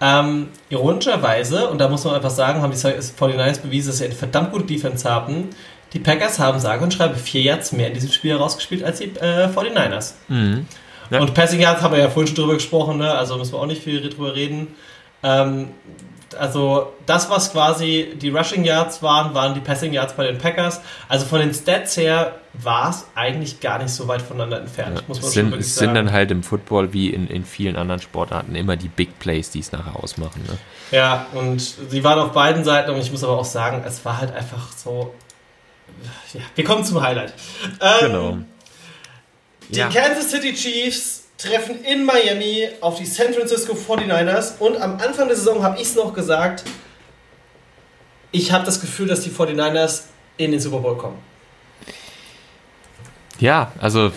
Ähm, 0.00 0.50
ironischerweise, 0.70 1.68
und 1.68 1.78
da 1.78 1.88
muss 1.88 2.04
man 2.04 2.14
einfach 2.14 2.30
sagen, 2.30 2.62
haben 2.62 2.70
die 2.70 2.76
49ers 2.76 3.60
bewiesen, 3.60 3.88
dass 3.88 3.98
sie 3.98 4.04
eine 4.04 4.14
verdammt 4.14 4.52
gute 4.52 4.66
Defense 4.66 5.08
haben. 5.08 5.50
Die 5.92 5.98
Packers 5.98 6.38
haben 6.38 6.60
sage 6.60 6.84
und 6.84 6.94
schreibe 6.94 7.16
vier 7.16 7.42
Yards 7.42 7.72
mehr 7.72 7.88
in 7.88 7.94
diesem 7.94 8.12
Spiel 8.12 8.32
herausgespielt 8.32 8.84
als 8.84 8.98
die 8.98 9.06
äh, 9.06 9.48
49ers. 9.48 10.12
Mhm. 10.28 10.66
Ja. 11.10 11.20
Und 11.20 11.34
Passing 11.34 11.60
Yards 11.60 11.82
haben 11.82 11.92
wir 11.92 12.00
ja 12.00 12.10
vorhin 12.10 12.28
schon 12.28 12.36
drüber 12.36 12.54
gesprochen, 12.54 12.98
ne? 12.98 13.10
also 13.10 13.36
müssen 13.36 13.52
wir 13.52 13.58
auch 13.58 13.66
nicht 13.66 13.82
viel 13.82 14.00
drüber 14.08 14.34
reden. 14.34 14.68
Ähm, 15.22 15.70
also 16.38 16.92
das, 17.06 17.30
was 17.30 17.52
quasi 17.52 18.14
die 18.20 18.28
Rushing 18.30 18.64
Yards 18.64 19.02
waren, 19.02 19.34
waren 19.34 19.54
die 19.54 19.60
Passing 19.60 19.92
Yards 19.92 20.14
bei 20.14 20.26
den 20.26 20.38
Packers. 20.38 20.80
Also 21.08 21.24
von 21.24 21.40
den 21.40 21.54
Stats 21.54 21.96
her 21.96 22.34
war 22.52 22.90
es 22.90 23.06
eigentlich 23.14 23.60
gar 23.60 23.78
nicht 23.78 23.90
so 23.90 24.08
weit 24.08 24.20
voneinander 24.20 24.60
entfernt. 24.60 24.98
Ja, 24.98 25.04
muss 25.06 25.22
man 25.22 25.30
sind, 25.30 25.54
es 25.54 25.76
sind 25.76 25.94
dann 25.94 26.12
halt 26.12 26.30
im 26.30 26.42
Football 26.42 26.92
wie 26.92 27.10
in, 27.10 27.28
in 27.28 27.44
vielen 27.44 27.76
anderen 27.76 28.00
Sportarten 28.00 28.54
immer 28.54 28.76
die 28.76 28.88
Big 28.88 29.18
Plays, 29.18 29.50
die 29.50 29.60
es 29.60 29.72
nachher 29.72 29.96
ausmachen. 29.96 30.42
Ne? 30.46 30.58
Ja, 30.90 31.26
und 31.32 31.60
sie 31.60 32.04
waren 32.04 32.18
auf 32.18 32.32
beiden 32.32 32.64
Seiten 32.64 32.90
und 32.90 32.98
ich 32.98 33.10
muss 33.10 33.24
aber 33.24 33.38
auch 33.38 33.44
sagen, 33.44 33.82
es 33.86 34.04
war 34.04 34.18
halt 34.18 34.34
einfach 34.34 34.72
so. 34.72 35.14
Ja, 36.34 36.40
wir 36.54 36.64
kommen 36.64 36.84
zum 36.84 37.00
Highlight. 37.00 37.32
Ähm, 37.80 37.94
genau. 38.00 38.38
Die 39.70 39.78
ja. 39.78 39.88
Kansas 39.88 40.30
City 40.30 40.54
Chiefs 40.54 41.17
treffen 41.38 41.84
in 41.84 42.04
Miami 42.04 42.68
auf 42.80 42.98
die 42.98 43.06
San 43.06 43.32
Francisco 43.32 43.74
49ers 43.74 44.58
und 44.58 44.76
am 44.76 44.98
Anfang 44.98 45.28
der 45.28 45.36
Saison 45.36 45.62
habe 45.62 45.76
ich 45.76 45.84
es 45.84 45.94
noch 45.94 46.12
gesagt, 46.12 46.64
ich 48.32 48.52
habe 48.52 48.64
das 48.64 48.80
Gefühl, 48.80 49.06
dass 49.06 49.20
die 49.22 49.30
49ers 49.30 50.02
in 50.36 50.50
den 50.50 50.60
Super 50.60 50.80
Bowl 50.80 50.98
kommen. 50.98 51.18
Ja, 53.38 53.72
also 53.78 54.10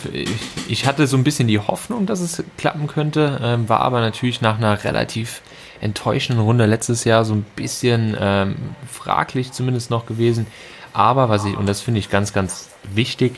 ich 0.67 0.87
hatte 0.87 1.05
so 1.05 1.15
ein 1.15 1.23
bisschen 1.23 1.47
die 1.47 1.59
Hoffnung, 1.59 2.07
dass 2.07 2.21
es 2.21 2.43
klappen 2.57 2.87
könnte, 2.87 3.39
ähm, 3.43 3.69
war 3.69 3.81
aber 3.81 4.01
natürlich 4.01 4.41
nach 4.41 4.57
einer 4.57 4.83
relativ 4.83 5.43
enttäuschenden 5.79 6.43
Runde 6.43 6.65
letztes 6.65 7.03
Jahr 7.03 7.23
so 7.23 7.35
ein 7.35 7.45
bisschen 7.55 8.17
ähm, 8.19 8.55
fraglich 8.91 9.51
zumindest 9.51 9.91
noch 9.91 10.07
gewesen. 10.07 10.47
Aber 10.91 11.29
was 11.29 11.45
ich, 11.45 11.55
und 11.55 11.67
das 11.67 11.81
finde 11.81 11.99
ich 11.99 12.09
ganz, 12.09 12.33
ganz 12.33 12.69
wichtig, 12.83 13.35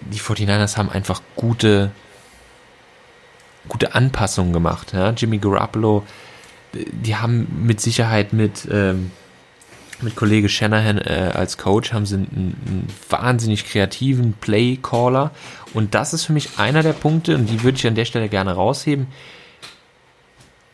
die 0.00 0.18
49ers 0.18 0.76
haben 0.76 0.90
einfach 0.90 1.22
gute 1.36 1.92
gute 3.66 3.94
Anpassungen 3.94 4.52
gemacht. 4.52 4.92
Ja? 4.92 5.10
Jimmy 5.10 5.38
Garoppolo, 5.38 6.04
die 6.72 7.16
haben 7.16 7.64
mit 7.64 7.80
Sicherheit 7.80 8.32
mit, 8.32 8.68
ähm, 8.70 9.10
mit 10.00 10.16
Kollege 10.16 10.48
Shanahan 10.48 10.98
äh, 10.98 11.32
als 11.34 11.58
Coach 11.58 11.92
haben 11.92 12.06
sie 12.06 12.16
einen, 12.16 12.56
einen 12.66 12.86
wahnsinnig 13.08 13.64
kreativen 13.64 14.34
Play-Caller. 14.34 15.32
Und 15.74 15.94
das 15.94 16.14
ist 16.14 16.24
für 16.24 16.32
mich 16.32 16.58
einer 16.58 16.82
der 16.82 16.92
Punkte, 16.92 17.34
und 17.34 17.46
die 17.46 17.62
würde 17.62 17.78
ich 17.78 17.86
an 17.86 17.94
der 17.94 18.04
Stelle 18.04 18.28
gerne 18.28 18.52
rausheben. 18.52 19.08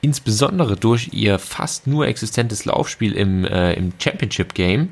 Insbesondere 0.02 0.76
durch 0.76 1.10
ihr 1.12 1.38
fast 1.38 1.86
nur 1.86 2.06
existentes 2.06 2.66
Laufspiel 2.66 3.12
im, 3.14 3.44
äh, 3.44 3.72
im 3.72 3.92
Championship-Game 3.98 4.90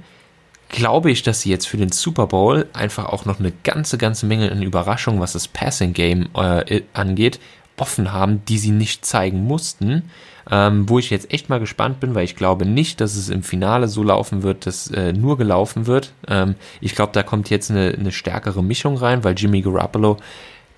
glaube 0.72 1.11
ich, 1.11 1.22
dass 1.22 1.42
sie 1.42 1.50
jetzt 1.50 1.68
für 1.68 1.76
den 1.76 1.92
Super 1.92 2.26
Bowl 2.26 2.66
einfach 2.72 3.05
auch 3.07 3.26
noch 3.26 3.38
eine 3.38 3.52
ganze, 3.62 3.98
ganze 3.98 4.26
Menge 4.26 4.50
an 4.50 4.62
Überraschungen, 4.62 5.20
was 5.20 5.35
das 5.35 5.46
Passing 5.46 5.92
Game 5.92 6.31
äh, 6.35 6.81
angeht, 6.94 7.38
offen 7.76 8.12
haben, 8.12 8.44
die 8.46 8.58
sie 8.58 8.70
nicht 8.70 9.04
zeigen 9.04 9.44
mussten. 9.44 10.11
Ähm, 10.50 10.88
wo 10.88 10.98
ich 10.98 11.11
jetzt 11.11 11.32
echt 11.32 11.48
mal 11.48 11.61
gespannt 11.61 12.00
bin, 12.00 12.16
weil 12.16 12.24
ich 12.24 12.35
glaube 12.35 12.66
nicht, 12.66 13.00
dass 13.00 13.14
es 13.14 13.28
im 13.28 13.44
Finale 13.44 13.87
so 13.87 14.02
laufen 14.02 14.42
wird, 14.42 14.66
dass 14.66 14.90
äh, 14.90 15.12
nur 15.12 15.38
gelaufen 15.38 15.87
wird. 15.87 16.12
Ähm, 16.26 16.56
ich 16.80 16.96
glaube, 16.96 17.12
da 17.12 17.22
kommt 17.22 17.48
jetzt 17.48 17.70
eine, 17.70 17.94
eine 17.96 18.11
stärkere 18.11 18.61
Mischung 18.61 18.96
rein, 18.96 19.22
weil 19.22 19.37
Jimmy 19.38 19.62
Garoppolo, 19.62 20.16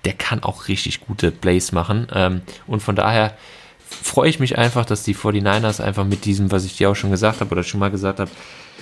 der 0.05 0.13
kann 0.13 0.43
auch 0.43 0.67
richtig 0.67 1.01
gute 1.01 1.31
Plays 1.31 1.71
machen. 1.71 2.05
Ähm, 2.13 2.41
und 2.67 2.83
von 2.83 2.95
daher 2.95 3.35
freue 3.89 4.29
ich 4.29 4.39
mich 4.39 4.57
einfach, 4.57 4.85
dass 4.85 5.01
die 5.01 5.15
49ers 5.15 5.81
einfach 5.81 6.05
mit 6.05 6.25
diesem, 6.25 6.51
was 6.51 6.63
ich 6.65 6.77
dir 6.77 6.91
auch 6.91 6.95
schon 6.95 7.11
gesagt 7.11 7.41
habe 7.41 7.51
oder 7.51 7.63
schon 7.63 7.79
mal 7.79 7.91
gesagt 7.91 8.19
habe, 8.19 8.31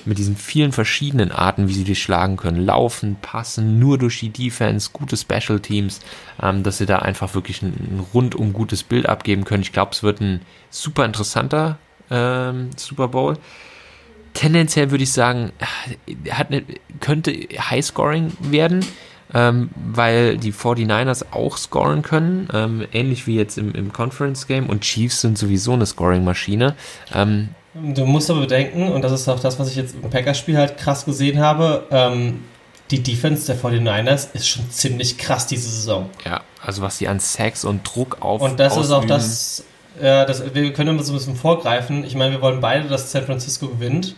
mit 0.05 0.17
diesen 0.17 0.35
vielen 0.35 0.71
verschiedenen 0.71 1.31
Arten, 1.31 1.67
wie 1.67 1.73
sie 1.73 1.83
dich 1.83 2.01
schlagen 2.01 2.37
können. 2.37 2.65
Laufen, 2.65 3.17
passen, 3.21 3.79
nur 3.79 3.97
durch 3.97 4.19
die 4.19 4.29
Defense, 4.29 4.89
gute 4.93 5.17
Special 5.17 5.59
Teams, 5.59 5.99
ähm, 6.41 6.63
dass 6.63 6.77
sie 6.77 6.85
da 6.85 6.99
einfach 6.99 7.35
wirklich 7.35 7.61
ein, 7.61 7.73
ein 7.73 8.05
rundum 8.13 8.53
gutes 8.53 8.83
Bild 8.83 9.07
abgeben 9.07 9.43
können. 9.43 9.63
Ich 9.63 9.71
glaube, 9.71 9.91
es 9.91 10.03
wird 10.03 10.21
ein 10.21 10.41
super 10.69 11.05
interessanter 11.05 11.77
ähm, 12.09 12.69
Super 12.75 13.07
Bowl. 13.07 13.37
Tendenziell 14.33 14.91
würde 14.91 15.03
ich 15.03 15.11
sagen, 15.11 15.51
hat 16.31 16.47
eine, 16.51 16.63
könnte 16.99 17.31
Highscoring 17.31 18.33
werden, 18.39 18.85
ähm, 19.33 19.69
weil 19.75 20.37
die 20.37 20.53
49ers 20.53 21.25
auch 21.31 21.57
scoren 21.57 22.01
können, 22.01 22.47
ähm, 22.51 22.85
ähnlich 22.93 23.27
wie 23.27 23.35
jetzt 23.35 23.57
im, 23.57 23.73
im 23.73 23.93
Conference 23.93 24.47
Game 24.47 24.69
und 24.69 24.81
Chiefs 24.81 25.21
sind 25.21 25.37
sowieso 25.37 25.73
eine 25.73 25.85
Scoring-Maschine. 25.85 26.75
Ähm, 27.13 27.49
Du 27.73 28.05
musst 28.05 28.29
aber 28.29 28.41
bedenken, 28.41 28.91
und 28.91 29.01
das 29.01 29.11
ist 29.11 29.27
auch 29.27 29.39
das, 29.39 29.57
was 29.57 29.69
ich 29.69 29.75
jetzt 29.75 29.95
im 29.95 30.09
Packers-Spiel 30.09 30.57
halt 30.57 30.77
krass 30.77 31.05
gesehen 31.05 31.39
habe, 31.39 31.85
ähm, 31.89 32.43
die 32.91 33.01
Defense 33.01 33.47
der 33.47 33.57
49ers 33.57 34.27
ist 34.33 34.47
schon 34.47 34.69
ziemlich 34.69 35.17
krass 35.17 35.47
diese 35.47 35.67
Saison. 35.69 36.09
Ja, 36.25 36.41
also 36.63 36.83
was 36.83 36.97
sie 36.97 37.07
an 37.07 37.19
Sex 37.19 37.65
und 37.65 37.83
Druck 37.83 38.17
auf 38.21 38.41
Und 38.41 38.59
das 38.59 38.73
ausüben. 38.73 38.85
ist 38.85 38.91
auch 38.91 39.05
das, 39.05 39.63
ja, 40.01 40.25
das, 40.25 40.53
wir 40.53 40.73
können 40.73 40.89
immer 40.89 41.03
so 41.03 41.13
ein 41.13 41.17
bisschen 41.17 41.35
vorgreifen. 41.35 42.03
Ich 42.03 42.15
meine, 42.15 42.33
wir 42.33 42.41
wollen 42.41 42.61
beide, 42.61 42.87
dass 42.87 43.11
San 43.11 43.25
Francisco 43.25 43.67
gewinnt. 43.67 44.15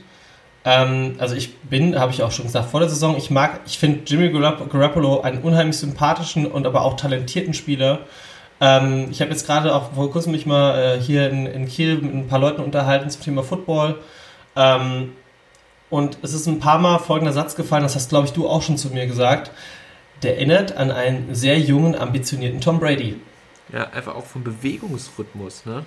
Ähm, 0.65 1.15
also 1.19 1.35
ich 1.35 1.57
bin, 1.59 1.97
habe 1.97 2.11
ich 2.11 2.23
auch 2.23 2.31
schon 2.31 2.45
gesagt, 2.45 2.71
vor 2.71 2.81
der 2.81 2.89
Saison, 2.89 3.15
ich 3.15 3.29
mag, 3.29 3.61
ich 3.65 3.77
finde 3.77 4.01
Jimmy 4.05 4.29
Garoppolo 4.29 5.21
einen 5.21 5.41
unheimlich 5.41 5.77
sympathischen 5.77 6.45
und 6.45 6.65
aber 6.65 6.81
auch 6.81 6.97
talentierten 6.97 7.53
Spieler. 7.53 7.99
Ähm, 8.61 9.07
ich 9.11 9.21
habe 9.21 9.31
jetzt 9.31 9.45
gerade 9.45 9.75
auch 9.75 9.93
vor 9.93 10.11
kurzem 10.11 10.31
mich 10.31 10.45
mal 10.45 10.77
äh, 10.77 11.01
hier 11.01 11.29
in, 11.29 11.45
in, 11.45 11.67
Kiel 11.67 11.97
mit 11.97 12.13
ein 12.13 12.27
paar 12.27 12.39
Leuten 12.39 12.61
unterhalten 12.61 13.09
zum 13.09 13.21
Thema 13.21 13.43
Football. 13.43 13.99
Ähm, 14.55 15.13
und 15.89 16.17
es 16.21 16.33
ist 16.33 16.47
ein 16.47 16.59
paar 16.59 16.79
Mal 16.79 16.99
folgender 16.99 17.33
Satz 17.33 17.55
gefallen, 17.55 17.83
das 17.83 17.95
hast, 17.95 18.09
glaube 18.09 18.27
ich, 18.27 18.33
du 18.33 18.47
auch 18.47 18.61
schon 18.61 18.77
zu 18.77 18.89
mir 18.89 19.07
gesagt. 19.07 19.51
Der 20.23 20.37
erinnert 20.37 20.77
an 20.77 20.91
einen 20.91 21.35
sehr 21.35 21.59
jungen, 21.59 21.95
ambitionierten 21.95 22.61
Tom 22.61 22.79
Brady. 22.79 23.19
Ja, 23.71 23.89
einfach 23.91 24.15
auch 24.15 24.25
vom 24.25 24.43
Bewegungsrhythmus, 24.43 25.65
ne? 25.65 25.85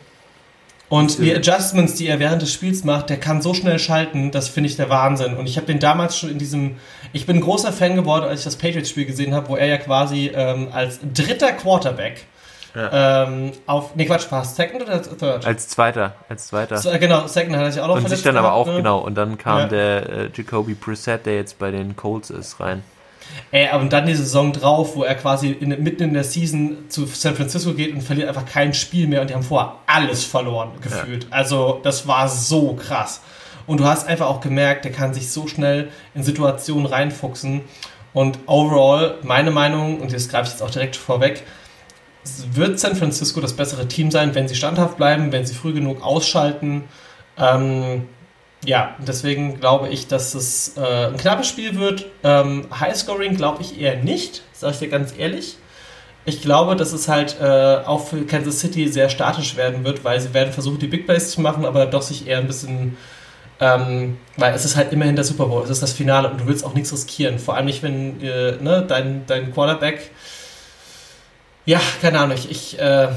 Und 0.88 1.18
die 1.18 1.34
Adjustments, 1.34 1.96
die 1.96 2.06
er 2.06 2.18
während 2.18 2.40
des 2.40 2.50
Spiels 2.50 2.82
macht, 2.82 3.10
der 3.10 3.18
kann 3.18 3.42
so 3.42 3.52
schnell 3.52 3.78
schalten, 3.78 4.30
das 4.30 4.48
finde 4.48 4.70
ich 4.70 4.76
der 4.76 4.88
Wahnsinn. 4.88 5.34
Und 5.34 5.46
ich 5.46 5.58
habe 5.58 5.66
den 5.66 5.80
damals 5.80 6.16
schon 6.16 6.30
in 6.30 6.38
diesem, 6.38 6.76
ich 7.12 7.26
bin 7.26 7.36
ein 7.36 7.42
großer 7.42 7.74
Fan 7.74 7.94
geworden, 7.94 8.24
als 8.24 8.40
ich 8.40 8.44
das 8.44 8.56
Patriots-Spiel 8.56 9.04
gesehen 9.04 9.34
habe, 9.34 9.50
wo 9.50 9.56
er 9.56 9.66
ja 9.66 9.76
quasi 9.76 10.30
ähm, 10.34 10.68
als 10.72 11.00
dritter 11.12 11.52
Quarterback 11.52 12.24
ja. 12.78 13.24
Ähm, 13.24 13.52
auf, 13.66 13.96
nee, 13.96 14.06
Quatsch, 14.06 14.30
war 14.30 14.42
es 14.42 14.54
Second 14.54 14.82
oder 14.82 15.02
Third? 15.02 15.44
Als 15.44 15.68
Zweiter, 15.68 16.14
als 16.28 16.46
Zweiter. 16.46 16.76
So, 16.76 16.90
äh, 16.90 16.98
genau, 16.98 17.26
Second 17.26 17.56
hat 17.56 17.64
er 17.64 17.72
sich 17.72 17.82
auch 17.82 17.88
noch 17.88 17.96
Und 17.96 18.08
sich 18.08 18.22
dann 18.22 18.34
gehabt, 18.34 18.48
aber 18.48 18.54
auch, 18.54 18.66
ne? 18.66 18.76
genau, 18.76 18.98
und 18.98 19.16
dann 19.16 19.36
kam 19.36 19.58
ja. 19.58 19.66
der 19.66 20.08
äh, 20.08 20.30
Jacoby 20.32 20.74
Brissett, 20.74 21.26
der 21.26 21.34
jetzt 21.36 21.58
bei 21.58 21.70
den 21.70 21.96
Colts 21.96 22.30
ist, 22.30 22.60
rein. 22.60 22.84
Ey, 23.50 23.68
und 23.76 23.92
dann 23.92 24.06
die 24.06 24.14
Saison 24.14 24.52
drauf, 24.52 24.96
wo 24.96 25.02
er 25.02 25.14
quasi 25.14 25.50
in, 25.50 25.70
mitten 25.82 26.02
in 26.04 26.14
der 26.14 26.24
Season 26.24 26.88
zu 26.88 27.06
San 27.06 27.34
Francisco 27.34 27.74
geht 27.74 27.94
und 27.94 28.02
verliert 28.02 28.28
einfach 28.28 28.46
kein 28.46 28.74
Spiel 28.74 29.06
mehr 29.06 29.20
und 29.20 29.30
die 29.30 29.34
haben 29.34 29.42
vorher 29.42 29.74
alles 29.86 30.24
verloren 30.24 30.70
gefühlt. 30.80 31.24
Ja. 31.24 31.30
Also, 31.30 31.80
das 31.82 32.06
war 32.06 32.28
so 32.28 32.74
krass. 32.74 33.20
Und 33.66 33.80
du 33.80 33.84
hast 33.84 34.08
einfach 34.08 34.26
auch 34.26 34.40
gemerkt, 34.40 34.84
der 34.84 34.92
kann 34.92 35.12
sich 35.12 35.30
so 35.30 35.46
schnell 35.46 35.90
in 36.14 36.22
Situationen 36.22 36.86
reinfuchsen. 36.86 37.62
Und 38.14 38.38
overall, 38.46 39.16
meine 39.22 39.50
Meinung, 39.50 40.00
und 40.00 40.12
das 40.12 40.28
greife 40.28 40.44
ich 40.44 40.52
jetzt 40.52 40.62
auch 40.62 40.70
direkt 40.70 40.96
vorweg, 40.96 41.42
wird 42.52 42.78
San 42.78 42.96
Francisco 42.96 43.40
das 43.40 43.54
bessere 43.54 43.86
Team 43.88 44.10
sein, 44.10 44.34
wenn 44.34 44.48
sie 44.48 44.54
standhaft 44.54 44.96
bleiben, 44.96 45.32
wenn 45.32 45.46
sie 45.46 45.54
früh 45.54 45.72
genug 45.72 46.02
ausschalten. 46.02 46.84
Ähm, 47.38 48.02
ja, 48.64 48.96
deswegen 48.98 49.60
glaube 49.60 49.88
ich, 49.88 50.08
dass 50.08 50.34
es 50.34 50.76
äh, 50.76 51.06
ein 51.06 51.16
knappes 51.16 51.48
Spiel 51.48 51.78
wird. 51.78 52.06
Ähm, 52.24 52.66
Highscoring 52.78 53.36
glaube 53.36 53.62
ich 53.62 53.80
eher 53.80 53.96
nicht, 53.96 54.42
sage 54.52 54.72
ich 54.72 54.78
dir 54.80 54.88
ganz 54.88 55.14
ehrlich. 55.16 55.56
Ich 56.24 56.42
glaube, 56.42 56.76
dass 56.76 56.92
es 56.92 57.08
halt 57.08 57.36
äh, 57.40 57.78
auch 57.86 58.08
für 58.08 58.26
Kansas 58.26 58.60
City 58.60 58.88
sehr 58.88 59.08
statisch 59.08 59.56
werden 59.56 59.84
wird, 59.84 60.04
weil 60.04 60.20
sie 60.20 60.34
werden 60.34 60.52
versuchen, 60.52 60.78
die 60.78 60.88
Big 60.88 61.06
Plays 61.06 61.30
zu 61.30 61.40
machen, 61.40 61.64
aber 61.64 61.86
doch 61.86 62.02
sich 62.02 62.26
eher 62.26 62.38
ein 62.38 62.46
bisschen, 62.46 62.96
ähm, 63.60 64.18
weil 64.36 64.52
es 64.54 64.64
ist 64.64 64.76
halt 64.76 64.92
immerhin 64.92 65.14
der 65.14 65.24
Super 65.24 65.46
Bowl, 65.46 65.62
es 65.62 65.70
ist 65.70 65.82
das 65.82 65.92
Finale 65.92 66.28
und 66.28 66.40
du 66.40 66.46
willst 66.46 66.64
auch 66.64 66.74
nichts 66.74 66.92
riskieren. 66.92 67.38
Vor 67.38 67.56
allem 67.56 67.66
nicht, 67.66 67.82
wenn 67.82 68.20
äh, 68.20 68.56
ne, 68.60 68.84
dein, 68.86 69.24
dein 69.26 69.54
Quarterback 69.54 70.10
ja, 71.68 71.82
keine 72.00 72.18
Ahnung. 72.18 72.34
Ich, 72.38 72.50
ich 72.50 72.78
äh, 72.78 73.08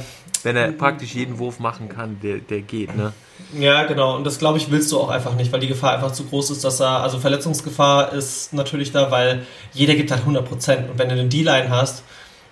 Wenn 0.43 0.57
er 0.57 0.73
praktisch 0.73 1.15
jeden 1.15 1.39
Wurf 1.39 1.59
machen 1.59 1.87
kann, 1.87 2.19
der, 2.21 2.39
der 2.39 2.59
geht, 2.59 2.93
ne? 2.97 3.13
Ja, 3.57 3.85
genau. 3.85 4.17
Und 4.17 4.25
das, 4.25 4.39
glaube 4.39 4.57
ich, 4.57 4.69
willst 4.69 4.91
du 4.91 4.99
auch 4.99 5.07
einfach 5.07 5.35
nicht, 5.35 5.53
weil 5.53 5.61
die 5.61 5.69
Gefahr 5.69 5.93
einfach 5.93 6.11
zu 6.11 6.25
groß 6.25 6.51
ist, 6.51 6.65
dass 6.65 6.81
er, 6.81 7.01
also 7.01 7.17
Verletzungsgefahr 7.17 8.11
ist 8.11 8.51
natürlich 8.51 8.91
da, 8.91 9.09
weil 9.09 9.45
jeder 9.71 9.95
gibt 9.95 10.11
halt 10.11 10.19
100 10.23 10.45
Prozent. 10.45 10.89
Und 10.89 10.99
wenn 10.99 11.07
du 11.07 11.13
eine 11.13 11.29
D-Line 11.29 11.69
hast 11.69 12.03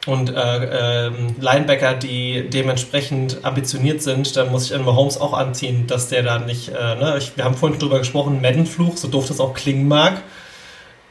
und 0.07 0.29
äh, 0.29 1.07
äh, 1.07 1.11
Linebacker, 1.37 1.95
die 1.95 2.49
dementsprechend 2.49 3.43
ambitioniert 3.43 4.01
sind, 4.01 4.37
dann 4.37 4.51
muss 4.51 4.67
ich 4.67 4.75
an 4.75 4.85
Mahomes 4.85 5.19
auch 5.19 5.33
anziehen, 5.33 5.85
dass 5.85 6.07
der 6.07 6.23
da 6.23 6.39
nicht, 6.39 6.69
äh, 6.69 6.95
ne? 6.95 7.15
Ich, 7.17 7.35
wir 7.35 7.43
haben 7.43 7.55
vorhin 7.55 7.77
drüber 7.77 7.99
gesprochen, 7.99 8.41
Madden-Fluch, 8.41 8.95
so 8.95 9.09
doof 9.09 9.27
das 9.27 9.41
auch 9.41 9.53
klingen 9.53 9.89
mag. 9.89 10.21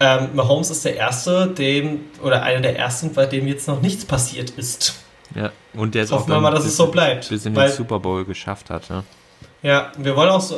Ähm, 0.00 0.28
Mahomes 0.34 0.70
ist 0.70 0.84
der 0.84 0.96
Erste, 0.96 1.48
dem, 1.48 2.00
oder 2.22 2.42
einer 2.42 2.60
der 2.60 2.78
Ersten, 2.78 3.12
bei 3.12 3.26
dem 3.26 3.48
jetzt 3.48 3.66
noch 3.66 3.82
nichts 3.82 4.04
passiert 4.04 4.50
ist. 4.50 4.94
Ja, 5.34 5.50
und 5.74 5.94
der 5.94 6.04
ist 6.04 6.12
Hoffen 6.12 6.32
auch 6.32 6.36
wir 6.36 6.40
mal, 6.40 6.50
dass 6.50 6.62
bis, 6.62 6.72
es 6.72 6.76
so 6.76 6.86
bleibt. 6.86 7.28
Bis 7.28 7.44
in 7.44 7.54
den 7.54 7.70
Super 7.70 7.98
Bowl 7.98 8.24
geschafft 8.24 8.70
hat, 8.70 8.88
ne? 8.90 9.04
Ja, 9.60 9.90
wir 9.98 10.14
wollen 10.14 10.28
auch 10.28 10.40
so, 10.40 10.56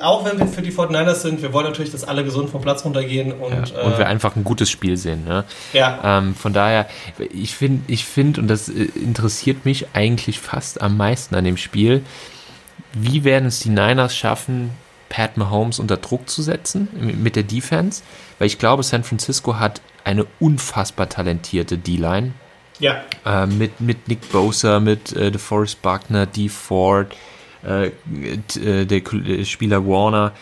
auch 0.00 0.24
wenn 0.24 0.38
wir 0.40 0.48
für 0.48 0.60
die 0.60 0.72
49ers 0.72 1.14
sind, 1.14 1.40
wir 1.40 1.52
wollen 1.52 1.66
natürlich, 1.66 1.92
dass 1.92 2.02
alle 2.02 2.24
gesund 2.24 2.50
vom 2.50 2.60
Platz 2.60 2.84
runtergehen 2.84 3.32
und, 3.32 3.70
ja, 3.70 3.82
und 3.82 3.96
wir 3.96 4.06
äh, 4.06 4.08
einfach 4.08 4.34
ein 4.34 4.42
gutes 4.42 4.68
Spiel 4.70 4.96
sehen. 4.96 5.24
Ne? 5.24 5.44
Ja. 5.72 6.18
Ähm, 6.18 6.34
von 6.34 6.52
daher, 6.52 6.88
ich 7.32 7.54
finde, 7.54 7.84
ich 7.86 8.04
finde, 8.04 8.40
und 8.40 8.48
das 8.48 8.68
äh, 8.68 8.88
interessiert 8.96 9.64
mich 9.64 9.86
eigentlich 9.92 10.40
fast 10.40 10.82
am 10.82 10.96
meisten 10.96 11.36
an 11.36 11.44
dem 11.44 11.56
Spiel, 11.56 12.02
wie 12.92 13.22
werden 13.22 13.46
es 13.46 13.60
die 13.60 13.68
Niners 13.68 14.16
schaffen, 14.16 14.70
Pat 15.08 15.36
Mahomes 15.36 15.78
unter 15.78 15.96
Druck 15.96 16.28
zu 16.28 16.42
setzen 16.42 16.88
mit 17.22 17.36
der 17.36 17.42
Defense, 17.42 18.02
weil 18.38 18.46
ich 18.46 18.58
glaube, 18.58 18.82
San 18.82 19.04
Francisco 19.04 19.56
hat 19.58 19.80
eine 20.04 20.26
unfassbar 20.40 21.08
talentierte 21.08 21.78
D-Line. 21.78 22.32
Ja. 22.78 23.02
Äh, 23.24 23.46
mit, 23.46 23.80
mit 23.80 24.08
Nick 24.08 24.30
Bosa, 24.30 24.80
mit 24.80 25.12
äh, 25.12 25.30
DeForest 25.30 25.82
Buckner, 25.82 26.26
Dee 26.26 26.48
Ford, 26.48 27.14
äh, 27.64 27.88
äh 27.88 28.84
der 28.86 29.44
Spieler 29.44 29.86
Warner. 29.86 30.32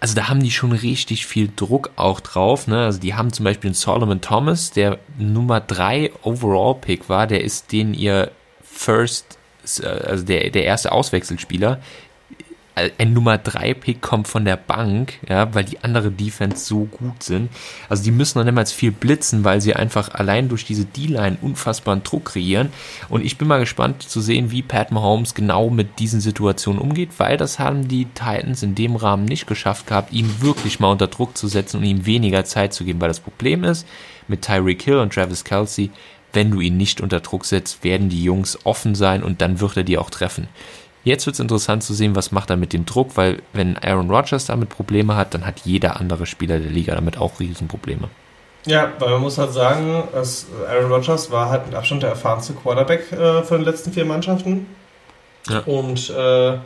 Also 0.00 0.16
da 0.16 0.28
haben 0.28 0.42
die 0.42 0.50
schon 0.50 0.72
richtig 0.72 1.26
viel 1.26 1.50
Druck 1.54 1.90
auch 1.96 2.20
drauf. 2.20 2.66
Ne? 2.66 2.84
Also 2.84 3.00
die 3.00 3.14
haben 3.14 3.32
zum 3.32 3.44
Beispiel 3.44 3.68
einen 3.68 3.74
Solomon 3.74 4.20
Thomas, 4.20 4.70
der 4.70 4.98
Nummer 5.16 5.60
3 5.60 6.10
Overall 6.22 6.74
Pick 6.74 7.08
war, 7.08 7.26
der 7.26 7.42
ist 7.42 7.72
den 7.72 7.94
ihr 7.94 8.30
First, 8.62 9.38
äh, 9.80 9.86
also 9.86 10.24
der, 10.24 10.50
der 10.50 10.64
erste 10.64 10.92
Auswechselspieler 10.92 11.80
ein 12.74 13.12
Nummer 13.12 13.38
3 13.38 13.74
Pick 13.74 14.00
kommt 14.00 14.26
von 14.26 14.44
der 14.44 14.56
Bank, 14.56 15.14
ja, 15.28 15.54
weil 15.54 15.64
die 15.64 15.82
andere 15.84 16.10
Defense 16.10 16.64
so 16.64 16.84
gut 16.84 17.22
sind. 17.22 17.50
Also 17.88 18.02
die 18.02 18.10
müssen 18.10 18.38
noch 18.38 18.44
niemals 18.44 18.72
viel 18.72 18.90
blitzen, 18.90 19.44
weil 19.44 19.60
sie 19.60 19.74
einfach 19.74 20.12
allein 20.14 20.48
durch 20.48 20.64
diese 20.64 20.84
D-Line 20.84 21.38
unfassbaren 21.40 22.02
Druck 22.02 22.26
kreieren. 22.26 22.70
Und 23.08 23.24
ich 23.24 23.38
bin 23.38 23.46
mal 23.46 23.60
gespannt 23.60 24.02
zu 24.02 24.20
sehen, 24.20 24.50
wie 24.50 24.62
Pat 24.62 24.90
Mahomes 24.90 25.34
genau 25.34 25.70
mit 25.70 26.00
diesen 26.00 26.20
Situationen 26.20 26.80
umgeht, 26.80 27.10
weil 27.18 27.36
das 27.36 27.60
haben 27.60 27.86
die 27.86 28.06
Titans 28.06 28.64
in 28.64 28.74
dem 28.74 28.96
Rahmen 28.96 29.24
nicht 29.24 29.46
geschafft 29.46 29.86
gehabt, 29.86 30.12
ihn 30.12 30.40
wirklich 30.40 30.80
mal 30.80 30.90
unter 30.90 31.06
Druck 31.06 31.36
zu 31.36 31.46
setzen 31.46 31.78
und 31.78 31.84
ihm 31.84 32.06
weniger 32.06 32.44
Zeit 32.44 32.74
zu 32.74 32.84
geben, 32.84 33.00
weil 33.00 33.08
das 33.08 33.20
Problem 33.20 33.62
ist, 33.62 33.86
mit 34.26 34.42
Tyreek 34.42 34.82
Hill 34.82 34.98
und 34.98 35.12
Travis 35.12 35.44
Kelsey, 35.44 35.90
wenn 36.32 36.50
du 36.50 36.60
ihn 36.60 36.76
nicht 36.76 37.00
unter 37.00 37.20
Druck 37.20 37.44
setzt, 37.44 37.84
werden 37.84 38.08
die 38.08 38.24
Jungs 38.24 38.58
offen 38.64 38.96
sein 38.96 39.22
und 39.22 39.40
dann 39.40 39.60
wird 39.60 39.76
er 39.76 39.84
die 39.84 39.98
auch 39.98 40.10
treffen. 40.10 40.48
Jetzt 41.04 41.26
wird 41.26 41.34
es 41.34 41.40
interessant 41.40 41.82
zu 41.82 41.92
sehen, 41.92 42.16
was 42.16 42.32
macht 42.32 42.48
er 42.50 42.56
mit 42.56 42.72
dem 42.72 42.86
Druck, 42.86 43.16
weil 43.16 43.42
wenn 43.52 43.76
Aaron 43.76 44.10
Rodgers 44.10 44.46
damit 44.46 44.70
Probleme 44.70 45.14
hat, 45.16 45.34
dann 45.34 45.46
hat 45.46 45.60
jeder 45.64 46.00
andere 46.00 46.24
Spieler 46.24 46.58
der 46.58 46.70
Liga 46.70 46.94
damit 46.94 47.18
auch 47.18 47.38
Riesenprobleme. 47.38 48.08
Ja, 48.66 48.92
weil 48.98 49.10
man 49.10 49.20
muss 49.20 49.36
halt 49.36 49.52
sagen, 49.52 50.04
dass 50.12 50.46
Aaron 50.66 50.90
Rodgers 50.90 51.30
war 51.30 51.50
halt 51.50 51.66
mit 51.66 51.74
Abstand 51.74 52.02
der 52.02 52.10
erfahrenste 52.10 52.54
Quarterback 52.54 53.12
äh, 53.12 53.42
von 53.42 53.58
den 53.58 53.66
letzten 53.66 53.92
vier 53.92 54.06
Mannschaften. 54.06 54.66
Ja. 55.48 55.58
Und 55.66 56.08
äh, 56.08 56.56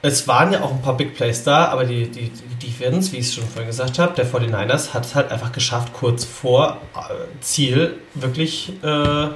es 0.00 0.26
waren 0.26 0.52
ja 0.52 0.62
auch 0.62 0.70
ein 0.70 0.80
paar 0.80 0.96
Big 0.96 1.14
Plays 1.14 1.44
da, 1.44 1.66
aber 1.66 1.84
die, 1.84 2.08
die, 2.08 2.30
die 2.30 2.66
Defense, 2.66 3.12
wie 3.12 3.18
ich 3.18 3.26
es 3.26 3.34
schon 3.34 3.44
vorhin 3.44 3.66
gesagt 3.66 3.98
habe, 3.98 4.14
der 4.14 4.26
49ers 4.26 4.94
hat 4.94 5.04
es 5.04 5.14
halt 5.14 5.30
einfach 5.30 5.52
geschafft, 5.52 5.92
kurz 5.92 6.24
vor 6.24 6.78
äh, 6.94 7.42
Ziel 7.42 7.98
wirklich 8.14 8.72
äh, 8.82 9.28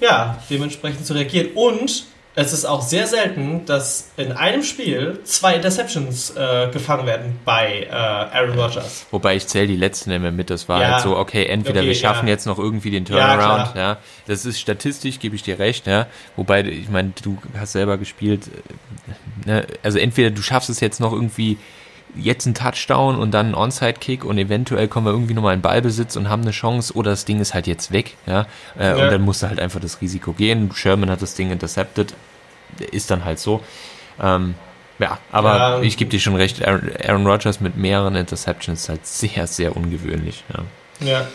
ja, 0.00 0.38
dementsprechend 0.50 1.06
zu 1.06 1.12
reagieren. 1.14 1.50
Und 1.54 2.06
es 2.34 2.52
ist 2.52 2.64
auch 2.64 2.80
sehr 2.80 3.06
selten, 3.06 3.66
dass 3.66 4.10
in 4.16 4.32
einem 4.32 4.62
Spiel 4.62 5.20
zwei 5.24 5.54
Interceptions 5.54 6.30
äh, 6.30 6.68
gefangen 6.72 7.06
werden 7.06 7.38
bei 7.44 7.82
äh, 7.82 7.92
Aaron 7.92 8.58
Rodgers. 8.58 9.06
Wobei 9.10 9.36
ich 9.36 9.46
zähle 9.46 9.66
die 9.66 9.76
letzten 9.76 10.10
immer 10.10 10.30
mit. 10.30 10.48
Das 10.48 10.68
war 10.68 10.80
ja. 10.80 10.92
halt 10.92 11.02
so, 11.02 11.16
okay, 11.16 11.44
entweder 11.44 11.80
okay, 11.80 11.88
wir 11.88 11.94
schaffen 11.94 12.26
ja. 12.26 12.32
jetzt 12.32 12.46
noch 12.46 12.58
irgendwie 12.58 12.90
den 12.90 13.04
Turnaround. 13.04 13.74
Ja, 13.74 13.80
ja, 13.80 13.96
das 14.26 14.46
ist 14.46 14.58
statistisch, 14.58 15.18
gebe 15.18 15.36
ich 15.36 15.42
dir 15.42 15.58
recht. 15.58 15.86
Ja, 15.86 16.06
wobei 16.36 16.62
ich 16.64 16.88
meine, 16.88 17.12
du 17.22 17.36
hast 17.58 17.72
selber 17.72 17.98
gespielt. 17.98 18.48
Äh, 19.46 19.48
ne? 19.48 19.66
Also 19.82 19.98
entweder 19.98 20.30
du 20.30 20.40
schaffst 20.40 20.70
es 20.70 20.80
jetzt 20.80 21.00
noch 21.00 21.12
irgendwie 21.12 21.58
jetzt 22.14 22.46
ein 22.46 22.54
Touchdown 22.54 23.16
und 23.16 23.32
dann 23.32 23.48
ein 23.48 23.54
Onside-Kick 23.54 24.24
und 24.24 24.38
eventuell 24.38 24.88
kommen 24.88 25.06
wir 25.06 25.12
irgendwie 25.12 25.34
nochmal 25.34 25.54
in 25.54 25.62
Ballbesitz 25.62 26.16
und 26.16 26.28
haben 26.28 26.42
eine 26.42 26.50
Chance 26.50 26.94
oder 26.94 27.10
das 27.10 27.24
Ding 27.24 27.40
ist 27.40 27.54
halt 27.54 27.66
jetzt 27.66 27.92
weg, 27.92 28.16
ja, 28.26 28.46
äh, 28.78 28.86
ja. 28.88 28.92
und 28.94 29.10
dann 29.10 29.22
musst 29.22 29.42
du 29.42 29.48
halt 29.48 29.60
einfach 29.60 29.80
das 29.80 30.00
Risiko 30.00 30.32
gehen. 30.32 30.70
Sherman 30.74 31.10
hat 31.10 31.22
das 31.22 31.34
Ding 31.34 31.50
intercepted, 31.50 32.14
ist 32.90 33.10
dann 33.10 33.24
halt 33.24 33.38
so. 33.38 33.62
Ähm, 34.20 34.54
ja, 34.98 35.18
aber 35.32 35.56
ja. 35.56 35.80
ich 35.80 35.96
gebe 35.96 36.10
dir 36.10 36.20
schon 36.20 36.36
recht, 36.36 36.64
Aaron, 36.64 36.92
Aaron 37.04 37.26
Rodgers 37.26 37.60
mit 37.60 37.76
mehreren 37.76 38.14
Interceptions 38.14 38.82
ist 38.82 38.88
halt 38.88 39.06
sehr, 39.06 39.46
sehr 39.46 39.76
ungewöhnlich. 39.76 40.44
Ja. 40.52 41.06
ja. 41.06 41.26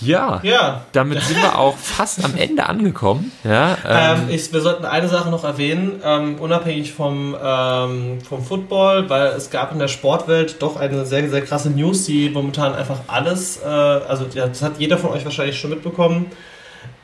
Ja, 0.00 0.40
ja, 0.42 0.84
damit 0.92 1.22
sind 1.22 1.40
wir 1.40 1.58
auch 1.58 1.76
fast 1.76 2.22
am 2.24 2.36
Ende 2.36 2.66
angekommen. 2.66 3.32
Ja, 3.44 3.78
ähm, 3.88 4.28
ähm, 4.28 4.30
ich, 4.30 4.52
wir 4.52 4.60
sollten 4.60 4.84
eine 4.84 5.08
Sache 5.08 5.30
noch 5.30 5.44
erwähnen, 5.44 6.00
ähm, 6.04 6.36
unabhängig 6.38 6.92
vom, 6.92 7.34
ähm, 7.42 8.18
vom 8.20 8.44
Football, 8.44 9.08
weil 9.08 9.28
es 9.28 9.50
gab 9.50 9.72
in 9.72 9.78
der 9.78 9.88
Sportwelt 9.88 10.60
doch 10.60 10.76
eine 10.76 11.06
sehr, 11.06 11.28
sehr 11.30 11.42
krasse 11.42 11.70
News, 11.70 12.04
die 12.04 12.28
momentan 12.28 12.74
einfach 12.74 13.00
alles, 13.06 13.62
äh, 13.62 13.66
also 13.66 14.26
das 14.26 14.60
hat 14.62 14.78
jeder 14.78 14.98
von 14.98 15.10
euch 15.10 15.24
wahrscheinlich 15.24 15.58
schon 15.58 15.70
mitbekommen. 15.70 16.26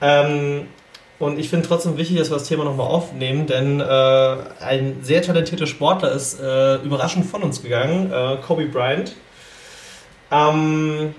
Ähm, 0.03 0.67
und 1.19 1.39
ich 1.39 1.49
finde 1.49 1.69
trotzdem 1.69 1.97
wichtig, 1.97 2.19
dass 2.19 2.31
wir 2.31 2.37
das 2.37 2.49
Thema 2.49 2.65
nochmal 2.65 2.89
aufnehmen, 2.89 3.47
denn 3.47 3.81
äh, 3.81 4.37
ein 4.61 4.99
sehr 5.03 5.23
talentierter 5.23 5.67
Sportler 5.67 6.11
ist 6.13 6.41
äh, 6.41 6.77
überraschend 6.79 7.27
von 7.27 7.43
uns 7.43 7.63
gegangen, 7.63 8.13
äh, 8.13 8.37
Kobe 8.45 8.67
Bryant. 8.67 9.15
Ähm, 10.33 11.15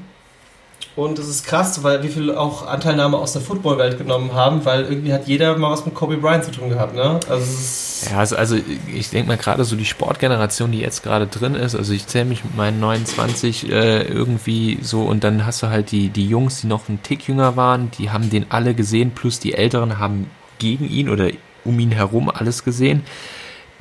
und 0.96 1.18
es 1.18 1.28
ist 1.28 1.46
krass, 1.46 1.84
weil 1.84 2.04
wie 2.04 2.08
viel 2.08 2.36
auch 2.36 2.68
Anteilnahme 2.68 3.18
aus 3.18 3.34
der 3.34 3.42
Footballwelt 3.42 3.98
genommen 3.98 4.34
haben, 4.34 4.64
weil 4.64 4.84
irgendwie 4.84 5.12
hat 5.12 5.28
jeder 5.28 5.58
mal 5.58 5.72
was 5.72 5.86
mit 5.86 5.96
Kobe 5.96 6.18
Bryant 6.18 6.44
zu 6.44 6.52
tun 6.52 6.70
gehabt, 6.70 6.94
ne? 6.94 7.20
Also 7.28 8.12
ja, 8.12 8.20
also, 8.20 8.36
also 8.36 8.58
ich 8.94 9.10
denke 9.10 9.30
mal 9.30 9.38
gerade 9.38 9.64
so 9.64 9.76
die 9.76 9.86
Sportgeneration, 9.86 10.72
die 10.72 10.80
jetzt 10.80 11.02
gerade 11.02 11.26
drin 11.26 11.56
ist, 11.56 11.76
also 11.76 11.94
ich 11.94 12.06
zähle 12.06 12.26
mich 12.26 12.44
mit 12.44 12.56
meinen 12.56 12.80
29 12.80 13.72
äh, 13.72 14.04
irgendwie 14.04 14.78
so 14.82 15.04
und 15.04 15.24
dann 15.24 15.46
hast 15.46 15.64
du 15.64 15.68
halt 15.68 15.92
die, 15.92 16.10
die 16.10 16.28
Jungs, 16.28 16.62
die 16.62 16.68
noch 16.68 16.88
einen 16.88 17.02
Tick 17.02 17.28
jünger 17.28 17.56
waren, 17.56 17.90
die 17.98 18.12
haben 18.12 18.30
den 18.30 18.46
alle 18.50 18.76
gesehen, 18.76 19.12
plus 19.12 19.40
die 19.40 19.54
Älteren 19.56 19.98
haben 19.98 20.30
gegen 20.60 20.88
ihn 20.88 21.10
oder 21.10 21.30
um 21.66 21.80
ihn 21.80 21.92
herum 21.92 22.30
alles 22.30 22.64
gesehen 22.64 23.04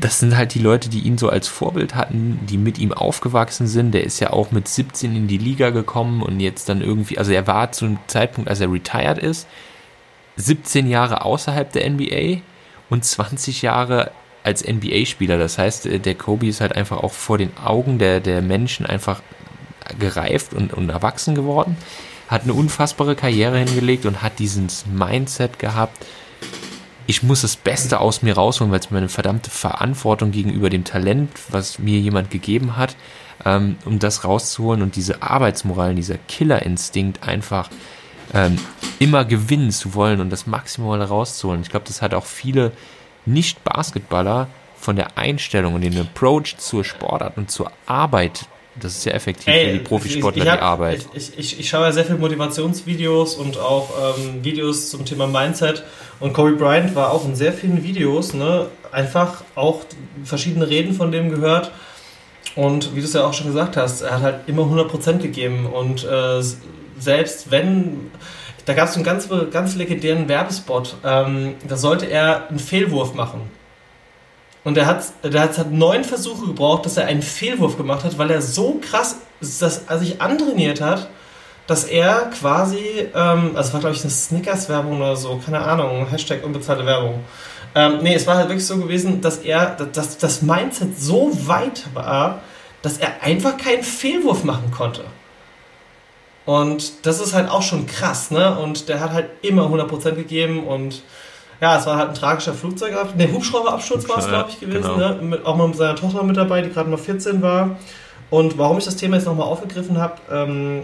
das 0.02 0.18
sind 0.18 0.36
halt 0.36 0.54
die 0.54 0.58
Leute, 0.58 0.88
die 0.88 1.00
ihn 1.00 1.16
so 1.16 1.28
als 1.28 1.46
Vorbild 1.46 1.94
hatten, 1.94 2.40
die 2.50 2.58
mit 2.58 2.78
ihm 2.78 2.92
aufgewachsen 2.92 3.68
sind. 3.68 3.92
Der 3.92 4.04
ist 4.04 4.20
ja 4.20 4.30
auch 4.30 4.50
mit 4.50 4.66
17 4.66 5.14
in 5.14 5.28
die 5.28 5.38
Liga 5.38 5.70
gekommen 5.70 6.22
und 6.22 6.40
jetzt 6.40 6.68
dann 6.68 6.82
irgendwie, 6.82 7.18
also 7.18 7.32
er 7.32 7.46
war 7.46 7.70
zu 7.72 7.84
einem 7.84 7.98
Zeitpunkt, 8.08 8.50
als 8.50 8.60
er 8.60 8.72
retired 8.72 9.18
ist, 9.18 9.46
17 10.36 10.88
Jahre 10.88 11.24
außerhalb 11.24 11.72
der 11.72 11.88
NBA 11.88 12.40
und 12.90 13.04
20 13.04 13.62
Jahre 13.62 14.10
als 14.42 14.66
NBA-Spieler. 14.66 15.38
Das 15.38 15.56
heißt, 15.56 15.86
äh, 15.86 15.98
der 16.00 16.16
Kobe 16.16 16.46
ist 16.48 16.60
halt 16.60 16.74
einfach 16.74 16.98
auch 16.98 17.12
vor 17.12 17.38
den 17.38 17.56
Augen 17.56 17.98
der, 17.98 18.18
der 18.20 18.42
Menschen 18.42 18.86
einfach 18.86 19.22
gereift 19.98 20.52
und, 20.52 20.72
und 20.72 20.90
erwachsen 20.90 21.34
geworden, 21.34 21.76
hat 22.28 22.42
eine 22.42 22.54
unfassbare 22.54 23.14
Karriere 23.14 23.58
hingelegt 23.58 24.06
und 24.06 24.22
hat 24.22 24.38
dieses 24.38 24.86
Mindset 24.86 25.58
gehabt, 25.58 26.04
ich 27.12 27.22
muss 27.22 27.42
das 27.42 27.56
Beste 27.56 28.00
aus 28.00 28.22
mir 28.22 28.36
rausholen, 28.36 28.72
weil 28.72 28.80
es 28.80 28.90
mir 28.90 28.96
eine 28.96 29.10
verdammte 29.10 29.50
Verantwortung 29.50 30.30
gegenüber 30.30 30.70
dem 30.70 30.84
Talent, 30.84 31.28
was 31.50 31.78
mir 31.78 32.00
jemand 32.00 32.30
gegeben 32.30 32.78
hat, 32.78 32.96
ähm, 33.44 33.76
um 33.84 33.98
das 33.98 34.24
rauszuholen 34.24 34.80
und 34.80 34.96
diese 34.96 35.22
Arbeitsmoral, 35.22 35.94
dieser 35.94 36.16
Killerinstinkt 36.16 37.22
einfach 37.22 37.68
ähm, 38.32 38.56
immer 38.98 39.26
gewinnen 39.26 39.72
zu 39.72 39.92
wollen 39.92 40.22
und 40.22 40.30
das 40.30 40.46
Maximale 40.46 41.06
rauszuholen. 41.06 41.60
Ich 41.60 41.68
glaube, 41.68 41.84
das 41.86 42.00
hat 42.00 42.14
auch 42.14 42.24
viele 42.24 42.72
Nicht-Basketballer 43.26 44.48
von 44.78 44.96
der 44.96 45.18
Einstellung 45.18 45.74
und 45.74 45.82
dem 45.82 46.00
Approach 46.00 46.56
zur 46.56 46.82
Sportart 46.82 47.36
und 47.36 47.50
zur 47.50 47.72
Arbeit 47.84 48.46
das 48.74 48.96
ist 48.96 49.04
ja 49.04 49.12
effektiv 49.12 49.48
Ey, 49.48 49.66
für 49.66 49.72
die 49.72 49.78
Profisportler 49.80 50.42
ich, 50.42 50.44
ich 50.44 50.50
hab, 50.50 50.58
die 50.58 50.64
Arbeit. 50.64 51.06
Ich, 51.12 51.38
ich, 51.38 51.60
ich, 51.60 51.68
schaue 51.68 51.82
ja 51.82 51.92
sehr 51.92 52.04
viele 52.04 52.18
Motivationsvideos 52.18 53.34
und 53.34 53.58
auch 53.58 53.90
ähm, 54.18 54.42
Videos 54.42 54.90
zum 54.90 55.04
Thema 55.04 55.26
Mindset. 55.26 55.84
Und 56.20 56.32
Kobe 56.32 56.52
Bryant 56.52 56.94
war 56.94 57.12
auch 57.12 57.24
in 57.24 57.36
sehr 57.36 57.52
vielen 57.52 57.82
Videos, 57.82 58.32
ne, 58.32 58.68
einfach 58.90 59.44
auch 59.54 59.80
verschiedene 60.24 60.68
Reden 60.68 60.94
von 60.94 61.12
dem 61.12 61.30
gehört. 61.30 61.70
Und 62.54 62.94
wie 62.94 63.00
du 63.00 63.06
es 63.06 63.12
ja 63.12 63.24
auch 63.24 63.34
schon 63.34 63.46
gesagt 63.48 63.76
hast, 63.76 64.02
er 64.02 64.14
hat 64.14 64.22
halt 64.22 64.40
immer 64.46 64.62
100% 64.62 65.18
gegeben. 65.18 65.66
Und 65.66 66.04
äh, 66.04 66.42
selbst 66.98 67.50
wenn, 67.50 68.10
da 68.64 68.74
gab 68.74 68.88
es 68.88 68.94
einen 68.94 69.04
ganz, 69.04 69.28
ganz 69.50 69.74
legendären 69.74 70.28
Werbespot, 70.28 70.96
ähm, 71.04 71.54
da 71.66 71.76
sollte 71.76 72.06
er 72.06 72.48
einen 72.48 72.58
Fehlwurf 72.58 73.14
machen. 73.14 73.42
Und 74.64 74.76
er 74.76 74.86
hat, 74.86 75.04
der 75.24 75.42
hat, 75.42 75.58
hat 75.58 75.72
neun 75.72 76.04
Versuche 76.04 76.46
gebraucht, 76.46 76.86
dass 76.86 76.96
er 76.96 77.06
einen 77.06 77.22
Fehlwurf 77.22 77.76
gemacht 77.76 78.04
hat, 78.04 78.16
weil 78.18 78.30
er 78.30 78.40
so 78.40 78.80
krass 78.80 79.16
das, 79.40 79.88
also 79.88 80.04
sich 80.04 80.20
antrainiert 80.20 80.80
hat, 80.80 81.08
dass 81.66 81.84
er 81.84 82.30
quasi, 82.38 83.08
ähm, 83.14 83.52
also 83.54 83.72
war 83.72 83.80
glaube 83.80 83.96
ich 83.96 84.02
eine 84.02 84.10
Snickers-Werbung 84.10 84.98
oder 84.98 85.16
so, 85.16 85.40
keine 85.44 85.60
Ahnung, 85.60 86.06
Hashtag 86.08 86.44
unbezahlte 86.44 86.86
Werbung. 86.86 87.24
Ähm, 87.74 87.98
nee, 88.02 88.14
es 88.14 88.26
war 88.26 88.36
halt 88.36 88.48
wirklich 88.48 88.66
so 88.66 88.76
gewesen, 88.76 89.20
dass 89.20 89.38
er, 89.38 89.66
dass 89.70 90.18
das 90.18 90.42
Mindset 90.42 90.98
so 90.98 91.30
weit 91.46 91.84
war, 91.94 92.40
dass 92.82 92.98
er 92.98 93.22
einfach 93.22 93.56
keinen 93.56 93.82
Fehlwurf 93.82 94.44
machen 94.44 94.70
konnte. 94.70 95.04
Und 96.44 97.06
das 97.06 97.20
ist 97.20 97.34
halt 97.34 97.48
auch 97.48 97.62
schon 97.62 97.86
krass, 97.86 98.30
ne? 98.30 98.58
Und 98.58 98.88
der 98.88 99.00
hat 99.00 99.12
halt 99.12 99.30
immer 99.42 99.66
100% 99.66 100.12
gegeben 100.12 100.64
und 100.64 101.02
ja, 101.62 101.78
es 101.78 101.86
war 101.86 101.96
halt 101.96 102.08
ein 102.08 102.14
tragischer 102.16 102.54
Flugzeugabsturz, 102.54 103.16
ne, 103.16 103.32
Hubschrauberabsturz 103.32 104.08
war 104.08 104.18
es, 104.18 104.26
glaube 104.26 104.50
ich, 104.50 104.58
gewesen. 104.58 104.82
Genau. 104.82 104.96
Ne? 104.96 105.18
Mit, 105.22 105.46
auch 105.46 105.54
mal 105.54 105.68
mit 105.68 105.76
seiner 105.76 105.94
Tochter 105.94 106.24
mit 106.24 106.36
dabei, 106.36 106.60
die 106.60 106.70
gerade 106.70 106.90
noch 106.90 106.98
14 106.98 107.40
war. 107.40 107.76
Und 108.30 108.58
warum 108.58 108.78
ich 108.78 108.84
das 108.84 108.96
Thema 108.96 109.14
jetzt 109.14 109.26
nochmal 109.26 109.46
aufgegriffen 109.46 109.98
habe, 110.00 110.14
ähm, 110.32 110.82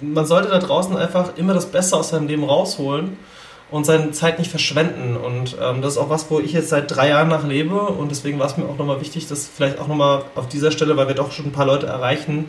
man 0.00 0.26
sollte 0.26 0.48
da 0.48 0.60
draußen 0.60 0.96
einfach 0.96 1.36
immer 1.36 1.54
das 1.54 1.66
Beste 1.66 1.96
aus 1.96 2.10
seinem 2.10 2.28
Leben 2.28 2.44
rausholen 2.44 3.16
und 3.72 3.84
seine 3.84 4.12
Zeit 4.12 4.38
nicht 4.38 4.48
verschwenden. 4.48 5.16
Und 5.16 5.56
ähm, 5.60 5.82
das 5.82 5.94
ist 5.94 5.98
auch 5.98 6.08
was, 6.08 6.30
wo 6.30 6.38
ich 6.38 6.52
jetzt 6.52 6.68
seit 6.68 6.94
drei 6.94 7.08
Jahren 7.08 7.28
nach 7.28 7.44
lebe. 7.44 7.74
Und 7.74 8.12
deswegen 8.12 8.38
war 8.38 8.46
es 8.46 8.56
mir 8.56 8.66
auch 8.66 8.78
nochmal 8.78 9.00
wichtig, 9.00 9.26
dass 9.26 9.48
vielleicht 9.48 9.80
auch 9.80 9.88
nochmal 9.88 10.22
auf 10.36 10.46
dieser 10.46 10.70
Stelle, 10.70 10.96
weil 10.96 11.08
wir 11.08 11.16
doch 11.16 11.32
schon 11.32 11.46
ein 11.46 11.52
paar 11.52 11.66
Leute 11.66 11.86
erreichen, 11.86 12.48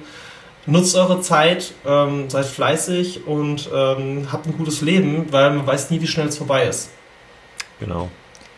nutzt 0.68 0.96
eure 0.96 1.22
Zeit, 1.22 1.74
ähm, 1.88 2.30
seid 2.30 2.46
fleißig 2.46 3.26
und 3.26 3.68
ähm, 3.74 4.28
habt 4.32 4.46
ein 4.46 4.56
gutes 4.56 4.82
Leben, 4.82 5.26
weil 5.32 5.50
man 5.50 5.66
weiß 5.66 5.90
nie, 5.90 6.02
wie 6.02 6.08
schnell 6.08 6.28
es 6.28 6.38
vorbei 6.38 6.66
ist. 6.68 6.92
Genau. 7.82 8.10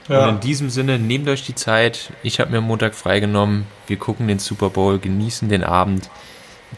Ja. 0.10 0.28
Und 0.28 0.36
in 0.36 0.40
diesem 0.42 0.70
Sinne, 0.70 1.00
nehmt 1.00 1.28
euch 1.30 1.46
die 1.46 1.56
Zeit. 1.56 2.12
Ich 2.22 2.40
habe 2.40 2.52
mir 2.52 2.62
Montag 2.62 2.94
freigenommen. 2.94 3.66
Wir 3.88 3.98
gucken 3.98 4.28
den 4.28 4.40
Super 4.40 4.70
Bowl, 4.70 5.00
genießen 5.00 5.50
den 5.50 5.64
Abend, 5.64 6.10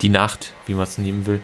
die 0.02 0.10
Nacht, 0.10 0.54
wie 0.68 0.76
man 0.76 0.84
es 0.84 0.98
nehmen 0.98 1.26
will. 1.26 1.42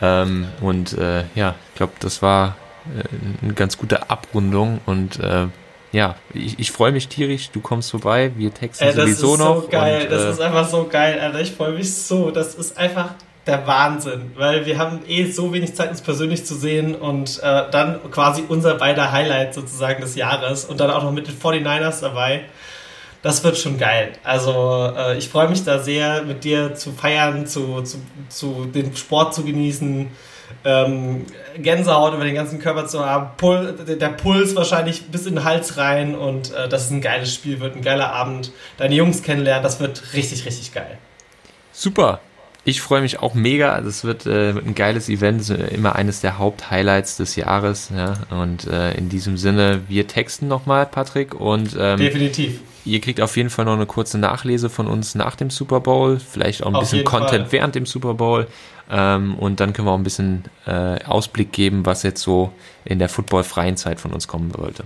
Ähm, 0.00 0.46
und 0.60 0.96
äh, 0.96 1.24
ja, 1.34 1.56
ich 1.70 1.74
glaube, 1.76 1.94
das 1.98 2.22
war 2.22 2.56
äh, 2.96 3.44
eine 3.44 3.54
ganz 3.54 3.76
gute 3.76 4.10
Abrundung. 4.10 4.80
Und 4.86 5.18
äh, 5.18 5.48
ja, 5.90 6.16
ich, 6.32 6.58
ich 6.58 6.70
freue 6.70 6.92
mich 6.92 7.08
tierisch. 7.08 7.50
Du 7.50 7.60
kommst 7.60 7.90
vorbei. 7.90 8.30
Wir 8.36 8.54
texten 8.54 8.92
sowieso 8.92 9.36
noch. 9.36 9.56
Das 9.56 9.64
ist 9.64 9.64
so 9.64 9.68
geil. 9.70 10.02
Und, 10.02 10.12
das 10.12 10.22
äh, 10.22 10.30
ist 10.30 10.40
einfach 10.40 10.68
so 10.68 10.86
geil, 10.88 11.18
Alter. 11.18 11.40
Ich 11.40 11.52
freue 11.52 11.72
mich 11.72 11.92
so. 11.92 12.30
Das 12.30 12.54
ist 12.54 12.78
einfach 12.78 13.14
der 13.46 13.66
Wahnsinn, 13.66 14.32
weil 14.36 14.64
wir 14.66 14.78
haben 14.78 15.00
eh 15.06 15.30
so 15.30 15.52
wenig 15.52 15.74
Zeit, 15.74 15.90
uns 15.90 16.00
persönlich 16.00 16.46
zu 16.46 16.54
sehen 16.54 16.94
und 16.94 17.40
äh, 17.42 17.62
dann 17.70 18.00
quasi 18.10 18.44
unser 18.48 18.74
beider 18.74 19.12
Highlight 19.12 19.54
sozusagen 19.54 20.00
des 20.00 20.14
Jahres 20.14 20.64
und 20.64 20.80
dann 20.80 20.90
auch 20.90 21.02
noch 21.02 21.12
mit 21.12 21.26
den 21.26 21.38
49ers 21.38 22.00
dabei. 22.00 22.44
Das 23.22 23.42
wird 23.42 23.56
schon 23.56 23.78
geil. 23.78 24.12
Also 24.22 24.92
äh, 24.96 25.16
ich 25.16 25.28
freue 25.28 25.48
mich 25.48 25.64
da 25.64 25.78
sehr, 25.78 26.22
mit 26.22 26.44
dir 26.44 26.74
zu 26.74 26.92
feiern, 26.92 27.46
zu, 27.46 27.82
zu, 27.82 27.98
zu 28.28 28.66
den 28.66 28.94
Sport 28.96 29.34
zu 29.34 29.44
genießen, 29.44 30.10
ähm, 30.64 31.26
Gänsehaut 31.58 32.14
über 32.14 32.24
den 32.24 32.34
ganzen 32.34 32.58
Körper 32.58 32.86
zu 32.86 33.04
haben, 33.04 33.30
Pul 33.36 33.74
der 33.86 34.08
Puls 34.10 34.54
wahrscheinlich 34.56 35.06
bis 35.06 35.26
in 35.26 35.36
den 35.36 35.44
Hals 35.44 35.76
rein 35.76 36.14
und 36.14 36.52
äh, 36.52 36.68
dass 36.68 36.84
es 36.86 36.90
ein 36.90 37.00
geiles 37.00 37.34
Spiel 37.34 37.60
wird, 37.60 37.76
ein 37.76 37.82
geiler 37.82 38.12
Abend. 38.12 38.52
Deine 38.76 38.94
Jungs 38.94 39.22
kennenlernen, 39.22 39.62
das 39.62 39.80
wird 39.80 40.14
richtig, 40.14 40.44
richtig 40.46 40.72
geil. 40.72 40.98
Super. 41.72 42.20
Ich 42.66 42.80
freue 42.80 43.02
mich 43.02 43.20
auch 43.20 43.34
mega. 43.34 43.78
Das 43.82 44.04
wird 44.04 44.24
äh, 44.24 44.50
ein 44.50 44.74
geiles 44.74 45.10
Event, 45.10 45.50
immer 45.50 45.96
eines 45.96 46.20
der 46.20 46.38
Haupthighlights 46.38 47.18
des 47.18 47.36
Jahres. 47.36 47.90
Ja? 47.94 48.14
Und 48.30 48.66
äh, 48.66 48.94
in 48.94 49.10
diesem 49.10 49.36
Sinne, 49.36 49.82
wir 49.88 50.06
texten 50.06 50.48
nochmal, 50.48 50.86
Patrick. 50.86 51.34
Und 51.34 51.76
ähm, 51.78 51.98
definitiv. 51.98 52.60
ihr 52.86 53.00
kriegt 53.02 53.20
auf 53.20 53.36
jeden 53.36 53.50
Fall 53.50 53.66
noch 53.66 53.74
eine 53.74 53.84
kurze 53.84 54.16
Nachlese 54.16 54.70
von 54.70 54.86
uns 54.86 55.14
nach 55.14 55.36
dem 55.36 55.50
Super 55.50 55.80
Bowl, 55.80 56.18
vielleicht 56.18 56.62
auch 56.62 56.68
ein 56.68 56.76
auf 56.76 56.88
bisschen 56.88 57.04
Content 57.04 57.48
Fall. 57.48 57.52
während 57.52 57.74
dem 57.74 57.84
Super 57.84 58.14
Bowl. 58.14 58.46
Ähm, 58.90 59.34
und 59.36 59.60
dann 59.60 59.74
können 59.74 59.86
wir 59.86 59.92
auch 59.92 59.98
ein 59.98 60.04
bisschen 60.04 60.44
äh, 60.66 61.04
Ausblick 61.04 61.52
geben, 61.52 61.84
was 61.84 62.02
jetzt 62.02 62.22
so 62.22 62.50
in 62.86 62.98
der 62.98 63.10
footballfreien 63.10 63.76
Zeit 63.76 64.00
von 64.00 64.12
uns 64.12 64.26
kommen 64.26 64.50
sollte. 64.56 64.84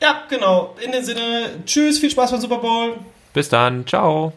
Ja, 0.00 0.22
genau. 0.28 0.74
In 0.84 0.92
dem 0.92 1.04
Sinne, 1.04 1.50
tschüss, 1.64 1.98
viel 1.98 2.10
Spaß 2.10 2.30
beim 2.30 2.40
Super 2.40 2.58
Bowl. 2.58 2.94
Bis 3.32 3.48
dann, 3.48 3.86
ciao. 3.86 4.32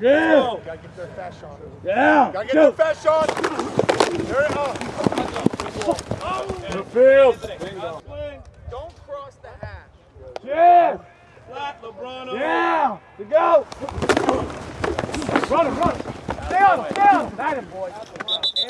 Yeah. 0.00 0.34
Oh, 0.36 0.60
gotta 0.64 0.78
get 0.78 0.96
their 0.96 1.06
fast 1.08 1.40
shot. 1.40 1.60
Yeah. 1.84 2.30
Gotta 2.32 2.46
get 2.46 2.54
their 2.54 2.72
fast 2.72 3.02
shot. 3.02 3.26
There 3.28 4.44
it 4.44 4.56
up. 4.56 4.78
The 6.70 6.84
field. 6.92 7.36
Don't 8.70 8.94
cross 9.06 9.34
the 9.42 9.48
hash. 9.60 9.88
Yeah. 10.44 10.98
Flat, 11.48 11.82
LeBron. 11.82 12.32
Yeah. 12.34 12.98
To 13.16 13.24
go. 13.24 13.66
Run 15.50 15.66
him, 15.66 15.78
run 15.78 15.96
him. 15.96 16.02
Stay 16.46 16.62
on, 16.62 16.78
him, 16.78 16.86
stay 16.92 17.02
on. 17.02 17.36
That 17.36 17.56
him, 17.58 17.64
boy. 17.66 17.92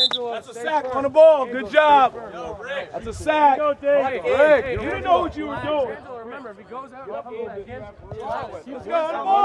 Angela, 0.00 0.34
That's 0.34 0.48
a 0.48 0.54
sack 0.54 0.84
first. 0.84 0.96
on 0.96 1.02
the 1.04 1.08
ball. 1.08 1.46
Good 1.46 1.70
job. 1.70 2.14
Yo, 2.32 2.54
Rick. 2.54 2.92
That's 2.92 3.06
a 3.06 3.12
sack. 3.12 3.58
Go, 3.58 3.74
Dave. 3.74 4.04
Rick, 4.04 4.24
Rick, 4.24 4.80
you 4.80 4.88
didn't 4.88 5.04
know 5.04 5.20
what 5.20 5.36
you 5.36 5.46
were 5.46 5.60
doing. 5.62 5.96
Angela, 5.96 6.24
remember, 6.24 6.50
if 6.50 6.58
he 6.58 6.64
goes 6.64 6.92
out, 6.92 7.08
let's 7.08 7.26
go 7.28 8.94
on 8.94 9.12
the 9.12 9.18
ball. 9.24 9.38